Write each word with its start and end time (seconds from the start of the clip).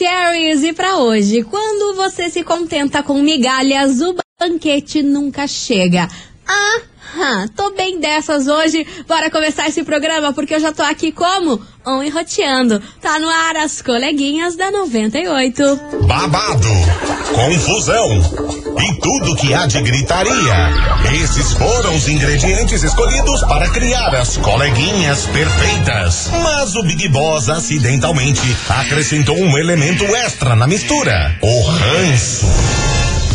Maravicheries 0.00 0.62
e 0.62 0.72
para 0.72 0.96
hoje, 0.96 1.42
quando 1.42 1.94
você 1.94 2.30
se 2.30 2.42
contenta 2.42 3.02
com 3.02 3.20
migalhas, 3.22 4.00
o 4.00 4.16
banquete 4.40 5.02
nunca 5.02 5.46
chega. 5.46 6.08
Ah, 6.46 6.80
ah, 7.16 7.46
tô 7.56 7.70
bem 7.72 7.98
dessas 7.98 8.46
hoje. 8.46 8.86
Bora 9.06 9.30
começar 9.30 9.68
esse 9.68 9.82
programa 9.82 10.32
porque 10.32 10.54
eu 10.54 10.60
já 10.60 10.72
tô 10.72 10.82
aqui 10.82 11.10
como? 11.10 11.60
On 11.84 12.02
enroteando. 12.02 12.80
Tá 13.00 13.18
no 13.18 13.28
ar 13.28 13.56
as 13.56 13.80
coleguinhas 13.82 14.56
da 14.56 14.70
98. 14.70 15.80
Babado, 16.06 16.68
confusão 17.34 18.60
e 18.78 19.00
tudo 19.00 19.36
que 19.36 19.54
há 19.54 19.66
de 19.66 19.80
gritaria. 19.82 20.70
Esses 21.22 21.52
foram 21.52 21.96
os 21.96 22.08
ingredientes 22.08 22.82
escolhidos 22.82 23.40
para 23.42 23.68
criar 23.70 24.14
as 24.14 24.36
coleguinhas 24.36 25.26
perfeitas. 25.26 26.30
Mas 26.42 26.76
o 26.76 26.82
Big 26.82 27.08
Boss 27.08 27.48
acidentalmente 27.48 28.56
acrescentou 28.68 29.36
um 29.36 29.58
elemento 29.58 30.04
extra 30.16 30.54
na 30.54 30.66
mistura: 30.66 31.36
o 31.40 31.62
ranço. 31.62 33.09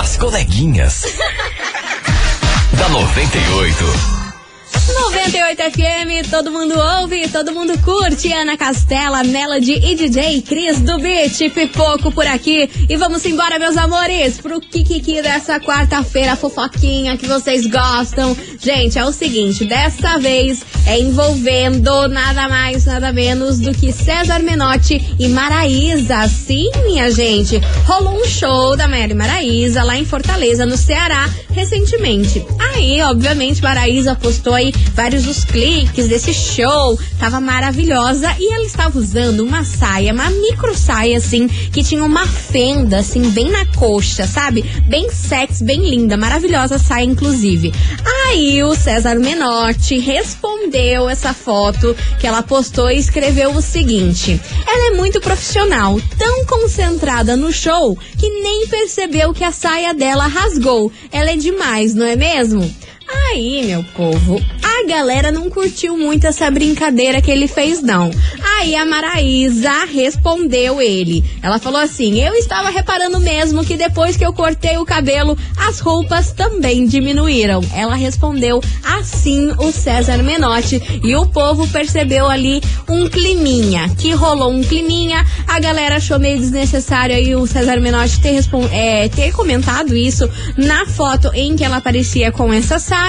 As 0.00 0.16
coleguinhas. 0.16 1.04
da 2.76 2.88
98. 2.88 4.23
98 4.92 5.62
FM, 5.72 6.30
todo 6.30 6.50
mundo 6.50 6.74
ouve, 6.78 7.26
todo 7.28 7.52
mundo 7.52 7.78
curte. 7.78 8.30
Ana 8.32 8.56
Castela, 8.56 9.24
Melody 9.24 9.72
e 9.72 9.94
DJ 9.94 10.42
Cris 10.42 10.80
do 10.80 10.98
Beat, 10.98 11.50
pipoco 11.54 12.12
por 12.12 12.26
aqui. 12.26 12.68
E 12.88 12.96
vamos 12.96 13.24
embora, 13.24 13.58
meus 13.58 13.78
amores, 13.78 14.38
pro 14.38 14.60
Kikiki 14.60 15.22
dessa 15.22 15.58
quarta-feira, 15.58 16.36
fofoquinha 16.36 17.16
que 17.16 17.26
vocês 17.26 17.66
gostam. 17.66 18.36
Gente, 18.60 18.98
é 18.98 19.04
o 19.04 19.12
seguinte, 19.12 19.64
dessa 19.64 20.18
vez 20.18 20.62
é 20.86 20.98
envolvendo 20.98 22.06
nada 22.08 22.46
mais, 22.46 22.84
nada 22.84 23.10
menos 23.10 23.58
do 23.58 23.72
que 23.72 23.90
César 23.90 24.40
Menotti 24.40 25.16
e 25.18 25.28
Maraísa. 25.28 26.28
Sim, 26.28 26.70
minha 26.84 27.10
gente, 27.10 27.58
rolou 27.86 28.20
um 28.20 28.26
show 28.26 28.76
da 28.76 28.86
Mary 28.86 29.14
Maraísa 29.14 29.82
lá 29.82 29.96
em 29.96 30.04
Fortaleza, 30.04 30.66
no 30.66 30.76
Ceará, 30.76 31.30
recentemente. 31.52 32.44
Aí, 32.58 33.00
obviamente, 33.00 33.62
Maraísa 33.62 34.14
postou 34.14 34.52
aí 34.52 34.73
vários 34.94 35.24
dos 35.24 35.44
cliques 35.44 36.08
desse 36.08 36.32
show. 36.32 36.98
Tava 37.18 37.40
maravilhosa 37.40 38.34
e 38.38 38.52
ela 38.52 38.64
estava 38.64 38.98
usando 38.98 39.40
uma 39.40 39.64
saia, 39.64 40.12
uma 40.12 40.30
micro 40.30 40.74
saia 40.74 41.18
assim, 41.18 41.48
que 41.48 41.82
tinha 41.82 42.04
uma 42.04 42.26
fenda 42.26 42.98
assim 42.98 43.30
bem 43.30 43.50
na 43.50 43.64
coxa, 43.66 44.26
sabe? 44.26 44.62
Bem 44.86 45.10
sexy, 45.10 45.64
bem 45.64 45.88
linda, 45.88 46.16
maravilhosa 46.16 46.78
saia 46.78 47.04
inclusive. 47.04 47.72
Aí 48.28 48.62
o 48.62 48.74
César 48.74 49.16
Menotti 49.16 49.98
respondeu 49.98 51.08
essa 51.08 51.32
foto 51.32 51.96
que 52.18 52.26
ela 52.26 52.42
postou 52.42 52.90
e 52.90 52.98
escreveu 52.98 53.50
o 53.50 53.62
seguinte: 53.62 54.40
Ela 54.66 54.94
é 54.94 54.96
muito 54.96 55.20
profissional, 55.20 56.00
tão 56.18 56.44
concentrada 56.46 57.36
no 57.36 57.52
show 57.52 57.96
que 58.18 58.28
nem 58.28 58.66
percebeu 58.68 59.32
que 59.32 59.44
a 59.44 59.52
saia 59.52 59.94
dela 59.94 60.26
rasgou. 60.26 60.90
Ela 61.12 61.30
é 61.30 61.36
demais, 61.36 61.94
não 61.94 62.06
é 62.06 62.16
mesmo? 62.16 62.74
Aí, 63.14 63.64
meu 63.66 63.82
povo, 63.96 64.40
a 64.62 64.86
galera 64.86 65.30
não 65.30 65.48
curtiu 65.48 65.96
muito 65.96 66.26
essa 66.26 66.50
brincadeira 66.50 67.20
que 67.22 67.30
ele 67.30 67.46
fez, 67.46 67.80
não. 67.80 68.10
Aí 68.58 68.74
a 68.74 68.84
Maraísa 68.84 69.84
respondeu 69.84 70.80
ele. 70.80 71.24
Ela 71.42 71.58
falou 71.58 71.80
assim: 71.80 72.20
Eu 72.20 72.34
estava 72.34 72.70
reparando 72.70 73.20
mesmo 73.20 73.64
que 73.64 73.76
depois 73.76 74.16
que 74.16 74.24
eu 74.24 74.32
cortei 74.32 74.76
o 74.76 74.84
cabelo, 74.84 75.38
as 75.56 75.80
roupas 75.80 76.32
também 76.32 76.86
diminuíram. 76.86 77.60
Ela 77.74 77.94
respondeu 77.94 78.60
assim 78.82 79.52
o 79.58 79.70
César 79.70 80.22
Menotti. 80.22 80.82
E 81.02 81.14
o 81.14 81.26
povo 81.26 81.68
percebeu 81.68 82.26
ali 82.26 82.60
um 82.88 83.08
climinha. 83.08 83.88
Que 83.96 84.12
rolou 84.12 84.50
um 84.50 84.62
climinha. 84.62 85.24
A 85.46 85.60
galera 85.60 85.96
achou 85.96 86.18
meio 86.18 86.38
desnecessário 86.38 87.14
aí 87.14 87.34
o 87.34 87.46
César 87.46 87.80
Menotti 87.80 88.20
ter, 88.20 88.44
é, 88.72 89.08
ter 89.08 89.32
comentado 89.32 89.96
isso 89.96 90.28
na 90.56 90.84
foto 90.86 91.30
em 91.32 91.54
que 91.56 91.64
ela 91.64 91.76
aparecia 91.76 92.32
com 92.32 92.52
essa 92.52 92.78
saia. 92.78 93.03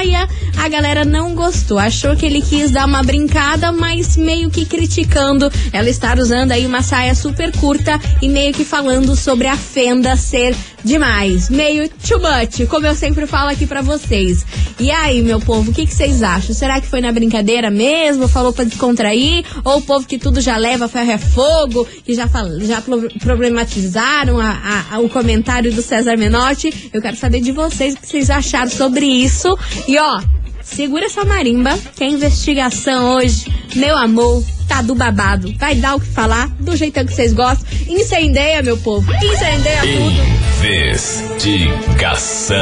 A 0.57 0.67
galera 0.67 1.06
não 1.06 1.33
gostou. 1.33 1.80
Achou 1.80 2.15
que 2.15 2.25
ele 2.25 2.42
quis 2.42 2.69
dar 2.69 2.86
uma 2.86 3.01
brincada, 3.01 3.71
mas 3.71 4.18
meio 4.18 4.50
que 4.50 4.65
criticando 4.65 5.50
ela 5.71 5.89
estar 5.89 6.19
usando 6.19 6.51
aí 6.51 6.65
uma 6.65 6.81
saia 6.81 7.15
super 7.15 7.51
curta 7.57 8.00
e 8.21 8.27
meio 8.27 8.53
que 8.53 8.65
falando 8.65 9.15
sobre 9.15 9.47
a 9.47 9.56
fenda 9.56 10.18
ser 10.18 10.53
demais, 10.85 11.49
meio 11.49 11.89
too 11.89 12.19
much, 12.19 12.67
como 12.69 12.85
eu 12.85 12.93
sempre 12.93 13.25
falo 13.25 13.49
aqui 13.49 13.65
para 13.65 13.81
vocês. 13.81 14.45
E 14.79 14.91
aí, 14.91 15.21
meu 15.21 15.39
povo, 15.39 15.71
o 15.71 15.73
que, 15.73 15.85
que 15.85 15.93
vocês 15.93 16.21
acham? 16.21 16.53
Será 16.53 16.79
que 16.79 16.87
foi 16.87 17.01
na 17.01 17.11
brincadeira 17.11 17.71
mesmo? 17.71 18.27
Falou 18.27 18.53
para 18.53 18.65
descontrair? 18.65 19.43
Ou 19.63 19.77
o 19.77 19.81
povo 19.81 20.07
que 20.07 20.19
tudo 20.19 20.39
já 20.39 20.57
leva 20.57 20.87
ferro 20.87 21.11
é 21.11 21.17
fogo, 21.17 21.87
que 22.05 22.13
já, 22.13 22.29
já 22.61 22.83
problematizaram 23.19 24.39
a, 24.39 24.49
a, 24.49 24.95
a, 24.95 24.99
o 24.99 25.09
comentário 25.09 25.73
do 25.73 25.81
César 25.81 26.15
Menotti? 26.17 26.91
Eu 26.93 27.01
quero 27.01 27.17
saber 27.17 27.41
de 27.41 27.51
vocês 27.51 27.95
o 27.95 27.97
que 27.97 28.07
vocês 28.07 28.29
acharam 28.29 28.69
sobre 28.69 29.05
isso. 29.05 29.57
E 29.87 29.97
ó, 29.97 30.21
segura 30.65 31.06
essa 31.06 31.23
marimba, 31.23 31.77
que 31.95 32.03
a 32.03 32.07
investigação 32.07 33.15
hoje, 33.15 33.45
meu 33.75 33.95
amor, 33.95 34.44
tá 34.67 34.81
do 34.81 34.95
babado. 34.95 35.53
Vai 35.57 35.75
dar 35.75 35.95
o 35.95 36.00
que 36.00 36.07
falar, 36.07 36.50
do 36.59 36.75
jeitão 36.75 37.06
que 37.06 37.13
vocês 37.13 37.31
gostam. 37.31 37.65
Incendeia, 37.88 38.62
meu 38.62 38.77
povo. 38.77 39.09
Incendeia 39.23 39.81
tudo. 39.81 40.15
Investigação. 40.59 42.57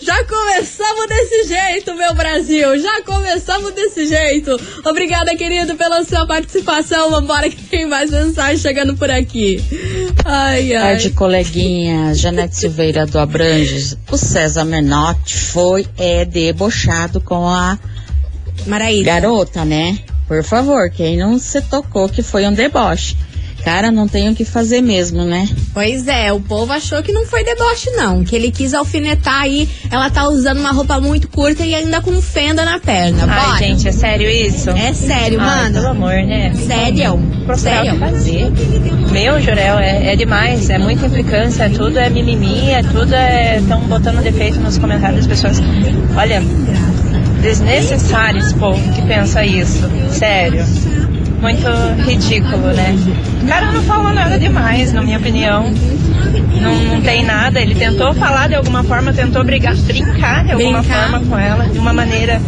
Já 0.01 0.23
começamos 0.23 1.07
desse 1.07 1.47
jeito, 1.47 1.95
meu 1.95 2.13
Brasil. 2.13 2.79
Já 2.79 3.01
começamos 3.01 3.73
desse 3.73 4.05
jeito. 4.05 4.59
Obrigada, 4.85 5.35
querido, 5.35 5.75
pela 5.75 6.03
sua 6.03 6.25
participação. 6.27 7.09
Vambora 7.09 7.49
que 7.49 7.63
tem 7.63 7.85
mais 7.87 8.11
mensagem 8.11 8.57
chegando 8.57 8.95
por 8.95 9.09
aqui. 9.09 9.63
Ai, 10.23 10.75
ai. 10.75 10.91
Tarde, 10.91 11.09
coleguinha. 11.11 12.13
Janete 12.13 12.55
Silveira 12.55 13.05
do 13.05 13.17
Abranges. 13.17 13.97
O 14.11 14.17
César 14.17 14.63
Menotti 14.63 15.35
foi 15.35 15.87
é, 15.97 16.23
debochado 16.23 17.19
com 17.19 17.47
a 17.47 17.77
Maraísa. 18.67 19.03
garota, 19.03 19.65
né? 19.65 19.97
Por 20.27 20.43
favor, 20.43 20.89
quem 20.89 21.17
não 21.17 21.37
se 21.37 21.61
tocou 21.61 22.09
que 22.09 22.21
foi 22.23 22.47
um 22.47 22.53
deboche. 22.53 23.15
Cara, 23.65 23.91
não 23.91 24.07
tem 24.07 24.29
o 24.29 24.35
que 24.35 24.45
fazer 24.45 24.79
mesmo, 24.79 25.25
né? 25.25 25.49
Pois 25.73 26.07
é, 26.07 26.31
o 26.31 26.39
povo 26.39 26.71
achou 26.71 27.01
que 27.01 27.11
não 27.11 27.25
foi 27.25 27.43
deboche, 27.43 27.89
não. 27.89 28.23
Que 28.23 28.35
ele 28.35 28.51
quis 28.51 28.75
alfinetar 28.75 29.41
aí. 29.41 29.67
Ela 29.89 30.07
tá 30.11 30.29
usando 30.29 30.59
uma 30.59 30.71
roupa 30.71 31.01
muito 31.01 31.27
curta 31.27 31.65
e 31.65 31.73
ainda 31.73 31.99
com 31.99 32.21
fenda 32.21 32.63
na 32.63 32.77
perna. 32.77 33.25
Bora. 33.25 33.53
Ai, 33.53 33.57
gente, 33.57 33.87
é 33.87 33.91
sério 33.91 34.29
isso? 34.29 34.69
É 34.69 34.93
sério, 34.93 35.41
Ai, 35.41 35.47
mano. 35.47 35.73
Pelo 35.73 35.87
amor, 35.87 36.13
né? 36.13 36.53
Sério. 36.53 37.17
Procurar 37.43 37.57
sério. 37.57 37.99
fazer. 37.99 38.51
Meu, 39.11 39.41
Jorel, 39.41 39.79
é, 39.79 40.13
é 40.13 40.15
demais. 40.15 40.69
É 40.69 40.77
muita 40.77 41.07
implicância. 41.07 41.63
É 41.63 41.69
tudo 41.69 41.97
é 41.97 42.07
mimimi. 42.07 42.69
É 42.69 42.83
tudo 42.83 43.15
é. 43.15 43.57
Estão 43.57 43.81
botando 43.81 44.21
defeito 44.21 44.59
nos 44.59 44.77
comentários 44.77 45.25
das 45.25 45.41
pessoas. 45.41 45.59
Olha, 46.15 46.39
desnecessário 47.41 48.37
esse 48.37 48.53
povo 48.53 48.79
que 48.93 49.01
pensa 49.07 49.43
isso. 49.43 49.89
Sério 50.11 50.63
muito 51.41 51.67
ridículo, 52.07 52.67
né? 52.73 52.95
O 53.43 53.47
cara 53.47 53.71
não 53.71 53.81
falou 53.83 54.13
nada 54.13 54.37
demais, 54.39 54.91
na 54.93 55.01
minha 55.01 55.17
opinião. 55.17 55.71
Não, 56.61 56.75
não 56.95 57.01
tem 57.01 57.23
nada. 57.23 57.59
Ele 57.59 57.75
tentou 57.75 58.13
falar 58.13 58.47
de 58.47 58.55
alguma 58.55 58.83
forma, 58.83 59.13
tentou 59.13 59.43
brigar, 59.43 59.75
brincar 59.75 60.43
de 60.45 60.53
alguma 60.53 60.79
Brincar. 60.81 61.09
forma 61.09 61.19
com 61.27 61.37
ela, 61.37 61.65
de 61.67 61.77
uma 61.77 61.93
maneira 61.93 62.41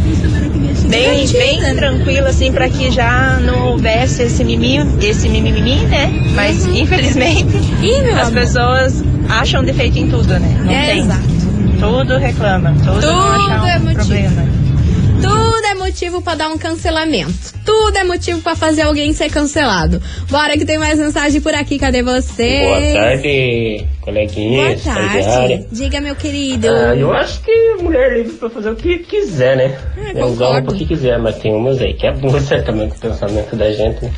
bem, 0.88 1.28
bem 1.28 1.74
tranquila, 1.76 2.30
assim, 2.30 2.50
para 2.52 2.68
que 2.68 2.90
já 2.90 3.38
não 3.40 3.68
houvesse 3.68 4.22
esse 4.22 4.42
mimimi, 4.44 4.84
esse 5.06 5.28
mimimi, 5.28 5.76
né? 5.86 6.10
Mas 6.34 6.66
infelizmente 6.66 7.46
Ih, 7.82 8.10
as 8.12 8.28
amor. 8.28 8.32
pessoas 8.40 9.04
acham 9.28 9.62
defeito 9.62 9.98
em 9.98 10.08
tudo, 10.08 10.38
né? 10.38 10.60
Não 10.64 10.72
É, 10.72 10.86
tem. 10.86 10.98
exato. 11.00 11.38
Tudo 11.78 12.16
reclama, 12.18 12.72
tudo, 12.82 12.94
Tudo 13.00 13.06
um 13.12 13.66
é 13.66 13.78
motivo. 13.78 13.94
problema. 13.94 14.42
Tudo 15.88 15.94
é 15.96 16.06
motivo 16.10 16.20
pra 16.22 16.34
dar 16.34 16.48
um 16.50 16.58
cancelamento. 16.58 17.32
Tudo 17.64 17.96
é 17.96 18.04
motivo 18.04 18.40
pra 18.42 18.54
fazer 18.54 18.82
alguém 18.82 19.12
ser 19.14 19.30
cancelado. 19.30 20.02
Bora 20.30 20.56
que 20.58 20.64
tem 20.66 20.76
mais 20.78 20.98
mensagem 20.98 21.40
por 21.40 21.54
aqui. 21.54 21.78
Cadê 21.78 22.02
você? 22.02 22.60
Boa 22.64 22.92
tarde, 22.92 23.86
coleguinha, 24.02 24.76
Boa 24.76 24.76
tarde. 24.94 25.66
Diga, 25.72 26.00
meu 26.00 26.14
querido. 26.14 26.68
Ah, 26.68 26.94
eu 26.94 27.10
acho 27.12 27.40
que 27.42 27.76
mulher 27.82 28.12
livre 28.18 28.34
pra 28.34 28.50
fazer 28.50 28.70
o 28.70 28.76
que 28.76 28.98
quiser, 28.98 29.56
né? 29.56 29.78
É 30.14 30.24
usar 30.24 30.46
roupa 30.48 30.74
que 30.74 30.84
quiser, 30.86 31.18
mas 31.18 31.36
tem 31.36 31.54
umas 31.54 31.80
aí 31.80 31.94
que 31.94 32.06
abusa 32.06 32.60
também 32.62 32.88
com 32.88 32.96
o 32.96 32.98
pensamento 33.00 33.56
da 33.56 33.70
gente. 33.72 34.04
né? 34.04 34.10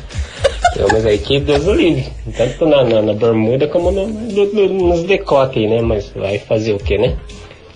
Tem 0.73 0.85
umas 0.85 1.05
aí 1.05 1.17
que 1.19 1.39
Deus 1.39 1.65
o 1.65 1.73
livre. 1.73 2.05
Tanto 2.37 2.65
na, 2.65 2.83
na, 2.83 3.01
na 3.01 3.13
bermuda 3.13 3.67
como 3.67 3.91
no, 3.91 4.07
no- 4.07 4.53
no- 4.53 4.87
nos 4.89 5.03
decotes 5.03 5.69
né? 5.69 5.81
Mas 5.81 6.09
vai 6.15 6.37
fazer 6.37 6.73
o 6.73 6.77
que, 6.79 6.97
né? 6.97 7.15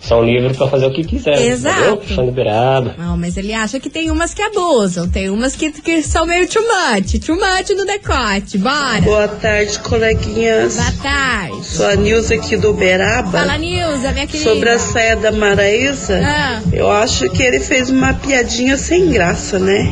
São 0.08 0.24
livres 0.24 0.56
pra 0.58 0.68
fazer 0.68 0.86
o 0.86 0.92
que 0.94 1.04
quiser. 1.04 1.42
Exato. 1.42 1.80
Entendeu? 1.80 1.98
Puxando 1.98 2.32
beirada. 2.32 2.96
Não, 2.98 3.18
mas 3.18 3.38
ele 3.38 3.54
acha 3.54 3.80
que 3.80 3.90
tem 3.90 4.12
umas 4.12 4.34
que 4.34 4.42
abusam, 4.42 5.10
tem 5.10 5.30
umas 5.30 5.56
que, 5.56 5.72
que 5.72 6.04
são 6.04 6.26
meio 6.26 6.48
too 6.48 6.62
much, 6.62 7.20
too 7.26 7.36
much 7.36 7.70
no 7.76 7.86
decote. 7.86 8.58
Bora. 8.58 9.02
Boa 9.02 9.28
tarde, 9.28 9.80
coleguinhas. 9.80 10.76
Boa 10.76 10.92
tarde. 11.02 11.66
Sou 11.66 11.88
a 11.88 11.96
Nilza 11.96 12.36
aqui 12.36 12.56
do 12.58 12.70
Uberaba. 12.72 13.32
Fala, 13.40 13.58
Nilza, 13.58 14.12
minha 14.12 14.28
querida. 14.28 14.50
Sobre 14.54 14.70
a 14.70 14.80
saia 14.80 15.16
da 15.16 15.32
Maraísa, 15.32 16.22
Ah. 16.24 16.62
eu 16.72 16.90
acho 16.92 17.30
que 17.32 17.42
ele 17.42 17.60
fez 17.60 17.90
uma 17.90 18.14
piadinha 18.14 18.78
sem 18.78 19.10
graça, 19.10 19.58
né? 19.60 19.92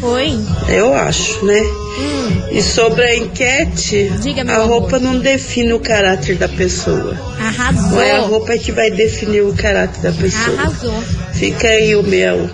Foi? 0.00 0.32
Eu 0.68 0.94
acho, 0.94 1.44
né? 1.44 1.60
Hum, 1.60 2.48
E 2.52 2.62
sobre 2.62 3.02
a 3.02 3.16
enquete, 3.16 4.10
Diga, 4.22 4.42
a 4.50 4.56
amor. 4.56 4.66
roupa 4.80 4.98
não 4.98 5.18
define 5.18 5.72
o 5.74 5.80
caráter 5.80 6.36
da 6.36 6.48
pessoa. 6.48 7.14
arrasou. 7.38 7.90
Não 7.90 8.00
é 8.00 8.12
a 8.16 8.20
roupa 8.20 8.56
que 8.58 8.72
vai 8.72 8.90
definir 8.90 9.42
o 9.42 9.52
caráter 9.54 10.00
da 10.00 10.12
pessoa. 10.12 10.58
Arrasou. 10.58 11.02
Fica 11.32 11.68
aí 11.68 11.94
o 11.94 12.02
meu. 12.02 12.48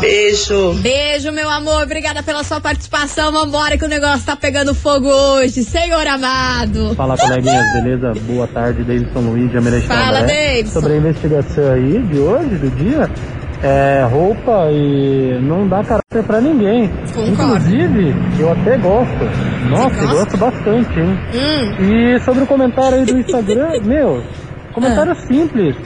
Beijo. 0.00 0.74
Beijo, 0.74 1.32
meu 1.32 1.48
amor. 1.50 1.82
Obrigada 1.82 2.22
pela 2.22 2.44
sua 2.44 2.60
participação. 2.60 3.32
Vambora 3.32 3.76
que 3.76 3.84
o 3.84 3.88
negócio 3.88 4.24
tá 4.24 4.36
pegando 4.36 4.74
fogo 4.74 5.08
hoje. 5.08 5.64
Senhor 5.64 6.06
amado. 6.06 6.94
Fala 6.94 7.16
coleguinhas, 7.18 7.72
beleza? 7.74 8.12
Boa 8.22 8.46
tarde, 8.46 8.84
Davidson 8.84 9.20
Luiz 9.20 9.50
de 9.50 9.86
Fala. 9.86 10.22
Davidson. 10.22 10.72
Sobre 10.80 10.92
a 10.92 10.96
investigação 10.96 11.72
aí 11.72 12.02
de 12.02 12.18
hoje, 12.18 12.54
do 12.56 12.70
dia, 12.76 13.10
é 13.62 14.04
roupa 14.10 14.68
e 14.70 15.38
não 15.42 15.66
dá 15.68 15.82
caráter 15.82 16.22
pra 16.24 16.40
ninguém. 16.40 16.88
Concordo. 17.14 17.32
Inclusive, 17.32 18.14
eu 18.38 18.52
até 18.52 18.76
gosto. 18.78 19.24
Nossa, 19.70 20.06
gosto 20.06 20.36
bastante, 20.36 21.00
hein? 21.00 21.18
Hum, 21.34 21.84
E 22.14 22.20
sobre 22.20 22.44
o 22.44 22.46
comentário 22.46 22.98
aí 22.98 23.04
do 23.04 23.18
Instagram, 23.18 23.80
meu, 23.84 24.22
comentário 24.72 25.12
Ah. 25.12 25.26
simples. 25.26 25.76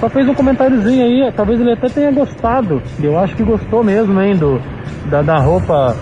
Só 0.00 0.08
fez 0.08 0.26
um 0.28 0.34
comentáriozinho 0.34 1.04
aí, 1.04 1.32
talvez 1.32 1.60
ele 1.60 1.72
até 1.72 1.88
tenha 1.88 2.10
gostado. 2.10 2.82
Eu 3.00 3.18
acho 3.18 3.36
que 3.36 3.42
gostou 3.44 3.84
mesmo, 3.84 4.20
hein, 4.20 4.34
do, 4.36 4.60
da, 5.10 5.22
da 5.22 5.38
roupa 5.38 5.94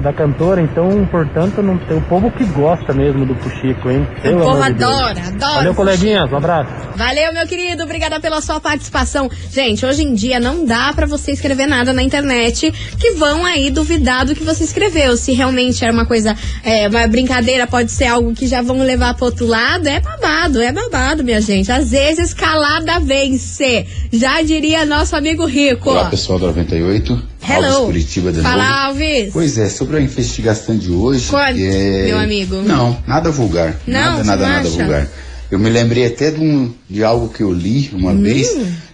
da 0.00 0.12
cantora, 0.12 0.60
então, 0.60 1.06
portanto, 1.10 1.62
não 1.62 1.78
tem 1.78 1.96
o 1.96 2.02
povo 2.02 2.30
que 2.30 2.44
gosta 2.44 2.92
mesmo 2.92 3.24
do 3.24 3.34
Puxico, 3.34 3.90
hein? 3.90 4.06
o 4.18 4.20
Pelo 4.20 4.38
povo 4.40 4.50
amor 4.50 4.72
de 4.72 4.74
Deus. 4.78 4.92
adora, 4.92 5.20
adora. 5.26 5.54
Valeu, 5.54 5.72
o 5.72 5.74
coleguinhas, 5.74 6.32
um 6.32 6.36
abraço. 6.36 6.70
Valeu, 6.96 7.32
meu 7.32 7.46
querido. 7.46 7.82
Obrigada 7.82 8.20
pela 8.20 8.40
sua 8.40 8.60
participação. 8.60 9.30
Gente, 9.50 9.84
hoje 9.84 10.02
em 10.02 10.14
dia 10.14 10.38
não 10.38 10.64
dá 10.64 10.92
pra 10.94 11.06
você 11.06 11.32
escrever 11.32 11.66
nada 11.66 11.92
na 11.92 12.02
internet 12.02 12.70
que 12.98 13.12
vão 13.12 13.44
aí 13.44 13.70
duvidar 13.70 14.24
do 14.26 14.34
que 14.34 14.44
você 14.44 14.64
escreveu. 14.64 15.16
Se 15.16 15.32
realmente 15.32 15.82
era 15.84 15.92
uma 15.92 16.06
coisa, 16.06 16.36
é, 16.62 16.88
uma 16.88 17.06
brincadeira, 17.06 17.66
pode 17.66 17.90
ser 17.90 18.06
algo 18.06 18.34
que 18.34 18.46
já 18.46 18.62
vão 18.62 18.78
levar 18.78 19.14
pro 19.14 19.26
outro 19.26 19.46
lado. 19.46 19.88
É 19.88 20.00
babado, 20.00 20.60
é 20.60 20.72
babado, 20.72 21.24
minha 21.24 21.40
gente. 21.40 21.70
Às 21.72 21.90
vezes 21.90 22.32
calada 22.34 22.98
vence. 23.00 23.86
Já 24.12 24.42
diria 24.42 24.84
nosso 24.84 25.16
amigo 25.16 25.44
Rico. 25.46 25.90
Olá 25.90 26.06
pessoal 26.06 26.38
da 26.38 26.46
98, 26.48 27.22
Hello. 27.48 27.64
Alves 27.66 27.86
Curitiba 27.86 28.32
de 28.32 28.40
Fala, 28.40 28.62
novo. 28.64 28.74
Alves. 28.78 29.30
Pois 29.32 29.58
é, 29.58 29.68
sobre 29.68 29.96
a 29.98 30.00
investigação 30.00 30.76
de 30.76 30.90
hoje. 30.90 31.28
Conte, 31.30 31.64
é... 31.66 32.04
meu 32.06 32.18
amigo. 32.18 32.56
Não, 32.62 33.02
nada 33.06 33.30
vulgar. 33.30 33.76
Não, 33.86 34.00
nada, 34.00 34.24
nada, 34.24 34.48
nada 34.48 34.68
vulgar. 34.68 35.08
Eu 35.50 35.58
me 35.58 35.70
lembrei 35.70 36.06
até 36.06 36.30
de, 36.32 36.40
um, 36.40 36.74
de 36.90 37.04
algo 37.04 37.28
que 37.28 37.42
eu 37.42 37.52
li 37.52 37.88
uma 37.92 38.12
vez 38.14 38.48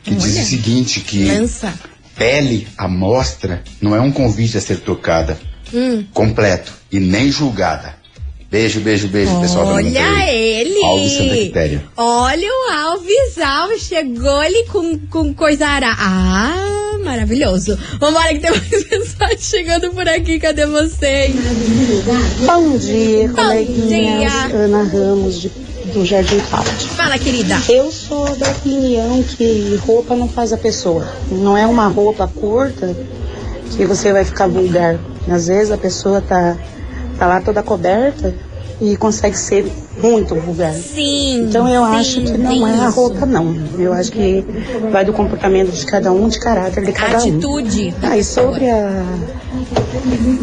que 0.05 0.15
diz 0.15 0.25
Hum, 0.25 0.33
olha. 0.35 0.43
o 0.43 0.47
seguinte: 0.47 1.01
que 1.01 1.25
Lança. 1.25 1.73
pele 2.15 2.69
à 2.77 2.87
mostra 2.89 3.63
não 3.81 3.97
é 3.97 4.01
um 4.01 4.13
convite 4.13 4.59
a 4.59 4.61
ser 4.61 4.81
tocada 4.81 5.39
Hum. 5.73 6.05
completo 6.13 6.71
e 6.93 7.01
nem 7.01 7.31
julgada. 7.33 7.95
Beijo, 8.53 8.81
beijo, 8.81 9.09
beijo, 9.09 9.41
pessoal 9.41 9.67
Olha 9.67 9.89
98. 9.91 10.29
ele! 10.29 10.85
Alves 10.85 11.13
Santa 11.15 11.35
Quitéria. 11.37 11.85
Olha 11.97 12.49
o 12.49 12.73
Alves 12.73 13.39
Alves, 13.43 13.81
chegou 13.83 14.37
ali 14.41 14.67
com, 14.67 14.99
com 15.09 15.33
coisa 15.33 15.67
ara. 15.67 15.91
Ah, 15.99 16.99
maravilhoso. 17.03 17.79
Vambora 17.99 18.29
que 18.35 18.41
tem 18.41 18.51
mais 18.51 18.69
pessoas 18.85 19.41
chegando 19.41 19.91
por 19.93 20.07
aqui, 20.07 20.39
cadê 20.39 20.67
vocês? 20.67 21.35
Bom 22.45 22.77
dia, 22.77 23.29
Bom 23.29 23.35
coleguinhas. 23.37 24.33
dia. 24.51 24.55
Ana 24.57 24.83
Ramos, 24.83 25.41
de- 25.41 25.49
do 25.95 26.05
Jardim 26.05 26.39
Cláudio. 26.51 26.73
Fala, 26.91 27.19
querida. 27.19 27.57
Eu 27.71 27.91
sou 27.91 28.37
da 28.37 28.51
opinião 28.51 29.23
que 29.23 29.77
roupa 29.87 30.15
não 30.15 30.29
faz 30.29 30.53
a 30.53 30.59
pessoa. 30.59 31.09
Não 31.31 31.57
é 31.57 31.67
uma 31.67 31.89
roupa 31.89 32.29
curta 32.29 32.95
que 33.75 33.87
você 33.87 34.13
vai 34.13 34.27
ficar 34.27 34.47
vulgar. 34.47 34.99
Às 35.27 35.47
vezes 35.47 35.71
a 35.73 35.79
pessoa 35.79 36.21
tá, 36.21 36.57
tá 37.23 37.27
lá 37.29 37.41
toda 37.41 37.63
coberta 37.63 38.35
e 38.81 38.97
consegue 38.97 39.39
ser 39.39 39.71
muito 40.03 40.35
vulgar. 40.35 40.73
Sim. 40.73 41.45
Então 41.45 41.69
eu 41.69 41.85
sim, 41.85 41.93
acho 41.93 42.21
que 42.23 42.37
não 42.37 42.67
é 42.67 42.81
a 42.81 42.89
roupa, 42.89 43.25
não. 43.25 43.55
Eu 43.79 43.93
acho 43.93 44.11
que 44.11 44.45
vai 44.91 45.05
do 45.05 45.13
comportamento 45.13 45.71
de 45.71 45.87
cada 45.87 46.11
um, 46.11 46.29
de 46.29 46.41
caráter 46.41 46.85
de 46.85 46.91
cada 46.91 47.19
um. 47.19 47.21
Atitude. 47.21 47.95
Ah, 48.03 48.19
e 48.19 48.25
sobre 48.25 48.69
a, 48.69 49.05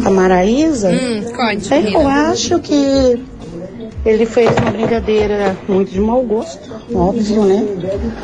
a 0.06 0.10
Maraísa, 0.10 0.88
Hum, 0.88 1.22
conte, 1.36 1.74
é, 1.74 1.94
eu 1.94 2.08
acho 2.08 2.58
que 2.60 3.22
ele 4.06 4.24
fez 4.24 4.48
uma 4.56 4.70
brincadeira 4.70 5.54
muito 5.68 5.92
de 5.92 6.00
mau 6.00 6.22
gosto, 6.22 6.66
óbvio, 6.94 7.44
né? 7.44 7.56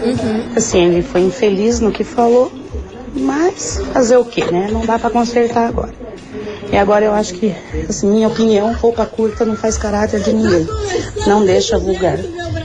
Uhum. 0.03 0.57
Assim, 0.57 0.83
ele 0.83 1.03
foi 1.03 1.21
infeliz 1.21 1.81
no 1.81 1.93
que 1.93 2.05
falou, 2.05 2.51
mas 3.15 3.83
fazer 3.93 4.17
o 4.17 4.25
quê, 4.25 4.47
né? 4.51 4.71
Não 4.73 4.87
dá 4.87 4.99
pra 4.99 5.11
consertar 5.11 5.69
agora. 5.69 6.06
E 6.71 6.77
agora 6.77 7.05
eu 7.05 7.13
acho 7.15 7.35
que, 7.35 7.55
assim, 7.89 8.11
minha 8.11 8.29
opinião, 8.29 8.73
roupa 8.75 9.07
curta 9.07 9.45
não 9.45 9.57
faz 9.57 9.79
caráter 9.79 10.21
de 10.21 10.33
ninguém. 10.33 10.67
Não 11.27 11.45
deixa 11.45 11.79
vulgar. 11.79 12.19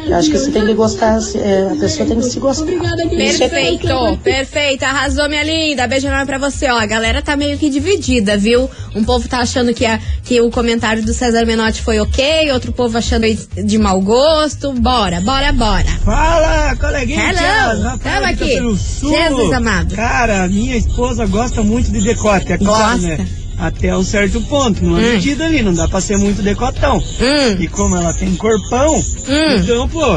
Eu 0.07 0.15
acho 0.15 0.31
que 0.31 0.37
você 0.37 0.51
tem 0.51 0.65
que 0.65 0.73
gostar, 0.73 1.19
é, 1.35 1.69
a 1.71 1.75
pessoa 1.75 2.07
tem 2.07 2.17
que 2.17 2.25
se 2.25 2.39
gostar. 2.39 2.65
É 2.71 3.07
Perfeito, 3.07 4.19
perfeito, 4.23 4.83
arrasou 4.83 5.29
minha 5.29 5.43
linda. 5.43 5.87
Beijo 5.87 6.07
enorme 6.07 6.25
pra 6.25 6.37
você, 6.37 6.69
ó. 6.69 6.79
A 6.79 6.85
galera 6.85 7.21
tá 7.21 7.35
meio 7.37 7.57
que 7.57 7.69
dividida, 7.69 8.35
viu? 8.37 8.69
Um 8.95 9.03
povo 9.03 9.27
tá 9.29 9.39
achando 9.39 9.73
que, 9.73 9.85
a, 9.85 9.99
que 10.23 10.41
o 10.41 10.49
comentário 10.49 11.03
do 11.03 11.13
César 11.13 11.45
Menotti 11.45 11.81
foi 11.81 11.99
ok, 11.99 12.51
outro 12.51 12.73
povo 12.73 12.97
achando 12.97 13.25
de 13.31 13.77
mau 13.77 14.01
gosto. 14.01 14.73
Bora, 14.73 15.21
bora, 15.21 15.53
bora. 15.53 15.89
Fala, 16.03 16.75
coleguinha! 16.75 17.31
Hello, 17.31 17.99
tamo 17.99 18.19
de 18.19 18.25
aqui. 18.25 18.53
Jesus 19.01 19.53
amado. 19.53 19.95
Cara, 19.95 20.47
minha 20.47 20.75
esposa 20.75 21.25
gosta 21.27 21.61
muito 21.61 21.91
de 21.91 22.01
decote, 22.01 22.51
é 22.51 22.57
claro, 22.57 22.99
Gosta. 22.99 23.17
né? 23.17 23.27
Até 23.61 23.95
um 23.95 24.03
certo 24.03 24.41
ponto, 24.41 24.83
numa 24.83 24.97
Hum. 24.97 25.01
medida 25.13 25.45
ali, 25.45 25.61
não 25.61 25.71
dá 25.73 25.87
pra 25.87 26.01
ser 26.01 26.17
muito 26.17 26.41
decotão. 26.41 26.97
Hum. 26.97 27.57
E 27.61 27.67
como 27.67 27.95
ela 27.95 28.11
tem 28.11 28.35
corpão, 28.35 28.95
Hum. 28.95 29.55
então, 29.63 29.87
pô, 29.87 30.07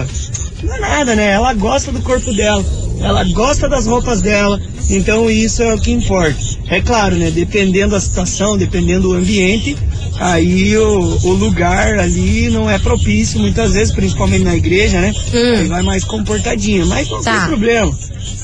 não 0.62 0.74
é 0.74 0.80
nada, 0.80 1.14
né? 1.14 1.32
Ela 1.32 1.52
gosta 1.52 1.92
do 1.92 2.00
corpo 2.00 2.32
dela, 2.32 2.64
ela 3.00 3.22
gosta 3.24 3.68
das 3.68 3.84
roupas 3.86 4.22
dela, 4.22 4.58
então 4.88 5.28
isso 5.30 5.62
é 5.62 5.74
o 5.74 5.78
que 5.78 5.92
importa. 5.92 6.38
É 6.68 6.80
claro, 6.80 7.16
né? 7.16 7.30
Dependendo 7.30 7.90
da 7.90 8.00
situação, 8.00 8.56
dependendo 8.56 9.08
do 9.08 9.14
ambiente, 9.14 9.76
aí 10.18 10.74
o, 10.78 11.18
o 11.24 11.32
lugar 11.34 11.98
ali 11.98 12.48
não 12.48 12.70
é 12.70 12.78
propício 12.78 13.38
muitas 13.38 13.74
vezes, 13.74 13.92
principalmente 13.94 14.42
na 14.42 14.56
igreja, 14.56 14.98
né? 15.02 15.12
Hum. 15.34 15.54
Aí 15.58 15.66
vai 15.68 15.82
mais 15.82 16.02
comportadinho, 16.02 16.86
mas 16.86 17.10
não 17.10 17.22
Tá. 17.22 17.40
tem 17.40 17.48
problema, 17.48 17.92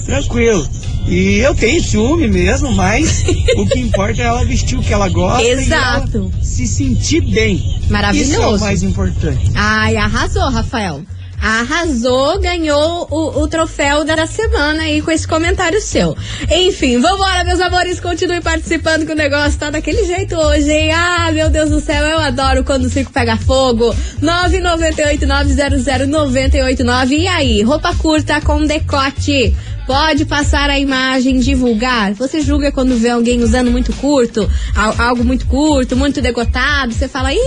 tranquilo. 0.04 0.68
E 1.06 1.38
eu 1.38 1.54
tenho 1.54 1.82
ciúme 1.82 2.28
mesmo, 2.28 2.70
mas 2.72 3.24
o 3.56 3.66
que 3.66 3.80
importa 3.80 4.20
é 4.22 4.26
ela 4.26 4.44
vestir 4.44 4.78
o 4.78 4.82
que 4.82 4.92
ela 4.92 5.08
gosta 5.08 5.46
Exato. 5.46 6.30
e 6.40 6.44
se 6.44 6.66
sentir 6.66 7.22
bem. 7.22 7.80
Maravilhoso. 7.88 8.32
Isso 8.32 8.42
é 8.42 8.46
o 8.46 8.60
mais 8.60 8.82
importante. 8.82 9.50
Ai, 9.54 9.96
arrasou, 9.96 10.50
Rafael. 10.50 11.02
Arrasou, 11.40 12.38
ganhou 12.38 13.08
o, 13.10 13.40
o 13.40 13.48
troféu 13.48 14.04
da 14.04 14.26
semana 14.26 14.82
aí 14.82 15.00
com 15.00 15.10
esse 15.10 15.26
comentário 15.26 15.80
seu. 15.80 16.14
Enfim, 16.50 17.00
vambora, 17.00 17.42
meus 17.44 17.60
amores, 17.60 17.98
continue 17.98 18.42
participando 18.42 19.06
que 19.06 19.12
o 19.12 19.16
negócio 19.16 19.58
tá 19.58 19.70
daquele 19.70 20.04
jeito 20.04 20.36
hoje, 20.36 20.70
hein? 20.70 20.92
Ah, 20.92 21.32
meu 21.32 21.48
Deus 21.48 21.70
do 21.70 21.80
céu, 21.80 22.04
eu 22.04 22.18
adoro 22.18 22.62
quando 22.62 22.84
o 22.84 22.90
circo 22.90 23.10
pega 23.10 23.38
fogo. 23.38 23.96
998-900-989. 24.22 27.12
E 27.12 27.26
aí, 27.26 27.62
roupa 27.62 27.94
curta 27.94 28.38
com 28.42 28.66
decote. 28.66 29.56
Pode 29.90 30.24
passar 30.24 30.70
a 30.70 30.78
imagem, 30.78 31.40
divulgar. 31.40 32.14
Você 32.14 32.40
julga 32.40 32.70
quando 32.70 32.96
vê 32.96 33.08
alguém 33.08 33.42
usando 33.42 33.72
muito 33.72 33.92
curto, 33.94 34.48
al- 34.72 34.94
algo 35.00 35.24
muito 35.24 35.46
curto, 35.46 35.96
muito 35.96 36.22
decotado, 36.22 36.92
você 36.94 37.08
fala, 37.08 37.34
ih, 37.34 37.38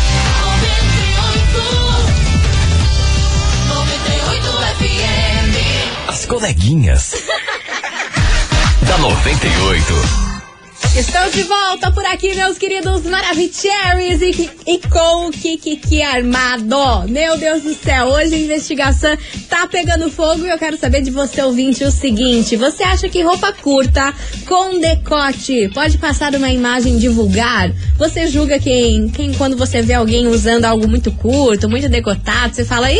As 6.08 6.26
coleguinhas. 6.26 7.14
da 8.88 8.98
98. 9.00 10.28
Estou 10.96 11.30
de 11.30 11.44
volta 11.44 11.92
por 11.92 12.06
aqui, 12.06 12.34
meus 12.34 12.58
queridos 12.58 13.04
Maravicheries 13.04 14.22
e, 14.22 14.50
e 14.66 14.80
com 14.88 15.28
o 15.28 15.32
Kiki 15.32 16.02
armado. 16.02 17.08
Meu 17.10 17.38
Deus 17.38 17.64
do 17.64 17.74
céu, 17.74 18.08
hoje 18.08 18.34
a 18.34 18.38
investigação 18.38 19.16
tá 19.50 19.68
pegando 19.68 20.10
fogo 20.10 20.46
e 20.46 20.50
eu 20.50 20.58
quero 20.58 20.78
saber 20.78 21.02
de 21.02 21.12
você, 21.12 21.42
ouvinte, 21.42 21.84
o 21.84 21.92
seguinte: 21.92 22.56
você 22.56 22.84
acha 22.84 23.10
que 23.10 23.22
roupa 23.22 23.52
curta 23.52 24.14
com 24.48 24.80
decote 24.80 25.70
pode 25.74 25.98
passar 25.98 26.34
uma 26.34 26.50
imagem 26.50 26.98
de 26.98 27.10
vulgar? 27.10 27.72
Você 27.98 28.28
julga 28.28 28.58
quem, 28.58 29.10
quem 29.10 29.34
quando 29.34 29.58
você 29.58 29.82
vê 29.82 29.94
alguém 29.94 30.28
usando 30.28 30.66
algo 30.66 30.88
muito 30.88 31.12
curto, 31.12 31.70
muito 31.70 31.90
decotado, 31.90 32.56
você 32.56 32.64
fala, 32.64 32.92
ih, 32.92 32.98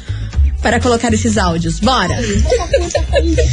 para 0.62 0.80
colocar 0.80 1.14
esses 1.14 1.38
áudios. 1.38 1.80
Bora! 1.80 2.16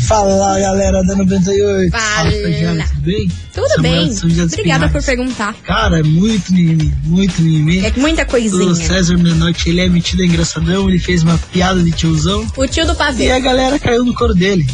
Fala 0.07 0.59
galera 0.59 1.03
da 1.05 1.15
98. 1.17 1.91
Fala. 1.91 2.31
Tudo 2.31 3.03
bem? 3.03 3.29
Tudo 3.53 3.83
bem? 3.83 4.11
Obrigada 4.11 4.89
por 4.89 5.03
Pinhais. 5.03 5.07
perguntar. 5.07 5.55
Cara, 5.63 6.01
é 6.01 6.03
muito 6.03 6.53
mimimi, 6.53 6.93
muito 7.05 7.41
mimimi. 7.43 7.85
É 7.85 7.93
muita 7.97 8.25
coisinha. 8.25 8.67
O 8.67 8.75
César 8.75 9.17
Menotti, 9.17 9.71
ele 9.71 9.81
é 9.81 9.89
metido 9.89 10.25
engraçadão, 10.25 10.89
ele 10.89 10.99
fez 10.99 11.23
uma 11.23 11.39
piada 11.53 11.83
de 11.83 11.93
tiozão. 11.93 12.47
O 12.57 12.67
tio 12.67 12.87
do 12.87 12.95
pavê. 12.95 13.27
E 13.27 13.33
a 13.33 13.39
galera 13.39 13.79
caiu 13.79 14.05
no 14.05 14.15
coro 14.15 14.35
dele. 14.35 14.67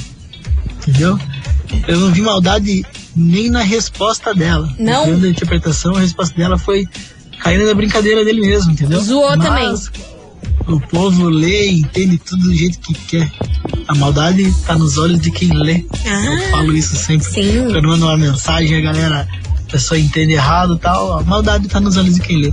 Entendeu? 0.79 1.19
Eu 1.87 2.01
não 2.01 2.13
vi 2.13 2.21
maldade 2.23 2.85
nem 3.15 3.51
na 3.51 3.63
resposta 3.63 4.35
dela. 4.35 4.73
Não? 4.79 5.01
Dependendo 5.01 5.23
da 5.23 5.29
interpretação, 5.29 5.97
a 5.97 6.01
resposta 6.01 6.35
dela 6.37 6.59
foi 6.59 6.87
caindo 7.41 7.67
na 7.67 7.75
brincadeira 7.75 8.25
dele 8.25 8.41
mesmo, 8.41 8.73
entendeu? 8.73 9.01
Zoou 9.01 9.37
Mas 9.37 9.47
também. 9.47 9.77
O 10.69 10.81
povo 10.81 11.29
lê 11.29 11.69
e 11.71 11.81
entende 11.81 12.19
tudo 12.19 12.43
do 12.45 12.55
jeito 12.55 12.79
que 12.81 12.95
quer. 12.95 13.31
A 13.89 13.95
maldade 13.95 14.53
tá 14.67 14.77
nos 14.79 14.99
olhos 14.99 15.21
de 15.21 15.31
quem 15.31 15.49
lê. 15.53 15.85
Ah, 16.07 16.25
Eu 16.27 16.51
falo 16.51 16.77
isso 16.77 16.97
sempre. 16.97 17.27
sim. 17.27 17.63
Quando 17.65 17.77
eu 17.77 17.83
mando 17.83 18.05
uma 18.07 18.17
mensagem, 18.17 18.77
a 18.77 18.81
galera, 18.81 19.27
a 19.67 19.71
pessoa 19.71 19.99
entende 19.99 20.33
errado 20.35 20.75
e 20.77 20.79
tal. 20.79 21.19
A 21.19 21.23
maldade 21.23 21.67
tá 21.69 21.81
nos 21.81 21.97
olhos 21.97 22.15
de 22.15 22.21
quem 22.21 22.41
lê. 22.41 22.53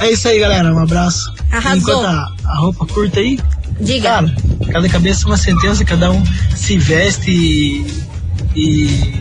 É 0.00 0.10
isso 0.12 0.28
aí, 0.28 0.38
galera. 0.40 0.74
Um 0.74 0.78
abraço. 0.80 1.32
Arrasou. 1.50 1.78
Enquanto 1.78 2.06
a, 2.06 2.34
a 2.44 2.56
roupa 2.58 2.86
curta 2.86 3.20
aí, 3.20 3.38
Diga. 3.80 4.08
Cara, 4.08 4.34
cada 4.72 4.88
cabeça 4.88 5.24
é 5.24 5.26
uma 5.26 5.36
sentença, 5.36 5.84
cada 5.84 6.10
um 6.12 6.22
se 6.54 6.78
veste 6.78 7.28
e, 7.28 7.84
e, 8.54 9.20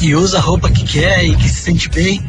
e 0.00 0.14
usa 0.14 0.38
a 0.38 0.40
roupa 0.40 0.70
que 0.70 0.84
quer 0.84 1.24
e 1.24 1.34
que 1.34 1.48
se 1.48 1.62
sente 1.62 1.88
bem. 1.88 2.22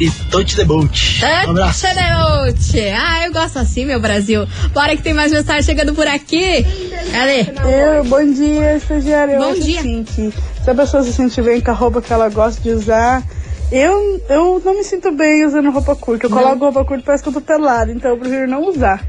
E 0.00 0.10
touch 0.30 0.56
the 0.56 0.64
boat. 0.64 1.20
Um 1.46 1.50
abraço. 1.50 1.86
Touch 1.86 2.80
Ah, 2.90 3.26
eu 3.26 3.32
gosto 3.32 3.58
assim, 3.58 3.84
meu 3.84 4.00
Brasil. 4.00 4.46
Bora 4.72 4.96
que 4.96 5.02
tem 5.02 5.14
mais 5.14 5.30
mensagem 5.32 5.62
chegando 5.62 5.94
por 5.94 6.06
aqui. 6.06 6.64
Cadê? 7.12 7.46
Eu, 7.68 8.04
bom 8.04 8.24
dia, 8.32 8.76
estagiário. 8.76 9.34
Eu 9.34 9.40
Bom 9.40 9.54
dia. 9.54 9.78
assim 9.80 10.04
que 10.04 10.32
se 10.62 10.70
a 10.70 10.74
pessoa 10.74 11.02
se 11.04 11.12
sente 11.12 11.40
bem 11.42 11.60
com 11.60 11.70
a 11.70 11.74
roupa 11.74 12.00
que 12.02 12.12
ela 12.12 12.28
gosta 12.28 12.60
de 12.60 12.70
usar, 12.70 13.22
eu, 13.70 14.20
eu 14.28 14.62
não 14.64 14.74
me 14.74 14.84
sinto 14.84 15.12
bem 15.12 15.44
usando 15.44 15.70
roupa 15.70 15.94
curta. 15.94 16.26
Eu 16.26 16.30
Não. 16.30 16.38
coloco 16.38 16.64
roupa 16.64 16.84
curta 16.84 17.02
e 17.02 17.06
parece 17.06 17.22
que 17.22 17.28
eu 17.28 17.34
tô 17.34 17.40
pelada, 17.40 17.92
então 17.92 18.10
eu 18.10 18.18
prefiro 18.18 18.48
não 18.48 18.62
usar. 18.68 19.04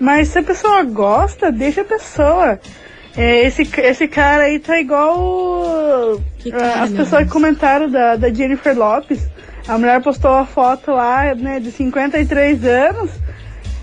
Mas 0.00 0.28
se 0.28 0.38
a 0.38 0.42
pessoa 0.42 0.82
gosta, 0.82 1.52
deixa 1.52 1.82
a 1.82 1.84
pessoa. 1.84 2.58
É, 3.16 3.46
esse, 3.46 3.68
esse 3.78 4.08
cara 4.08 4.44
aí 4.44 4.58
tá 4.58 4.80
igual 4.80 6.18
Que 6.38 6.50
cara, 6.50 6.82
as 6.82 6.90
pessoas 6.90 7.24
que 7.24 7.30
comentaram 7.30 7.90
da, 7.90 8.16
da 8.16 8.32
Jennifer 8.32 8.76
Lopes. 8.76 9.20
A 9.68 9.78
mulher 9.78 10.00
postou 10.02 10.32
a 10.32 10.44
foto 10.44 10.90
lá, 10.92 11.34
né, 11.34 11.60
de 11.60 11.70
53 11.70 12.64
anos. 12.64 13.10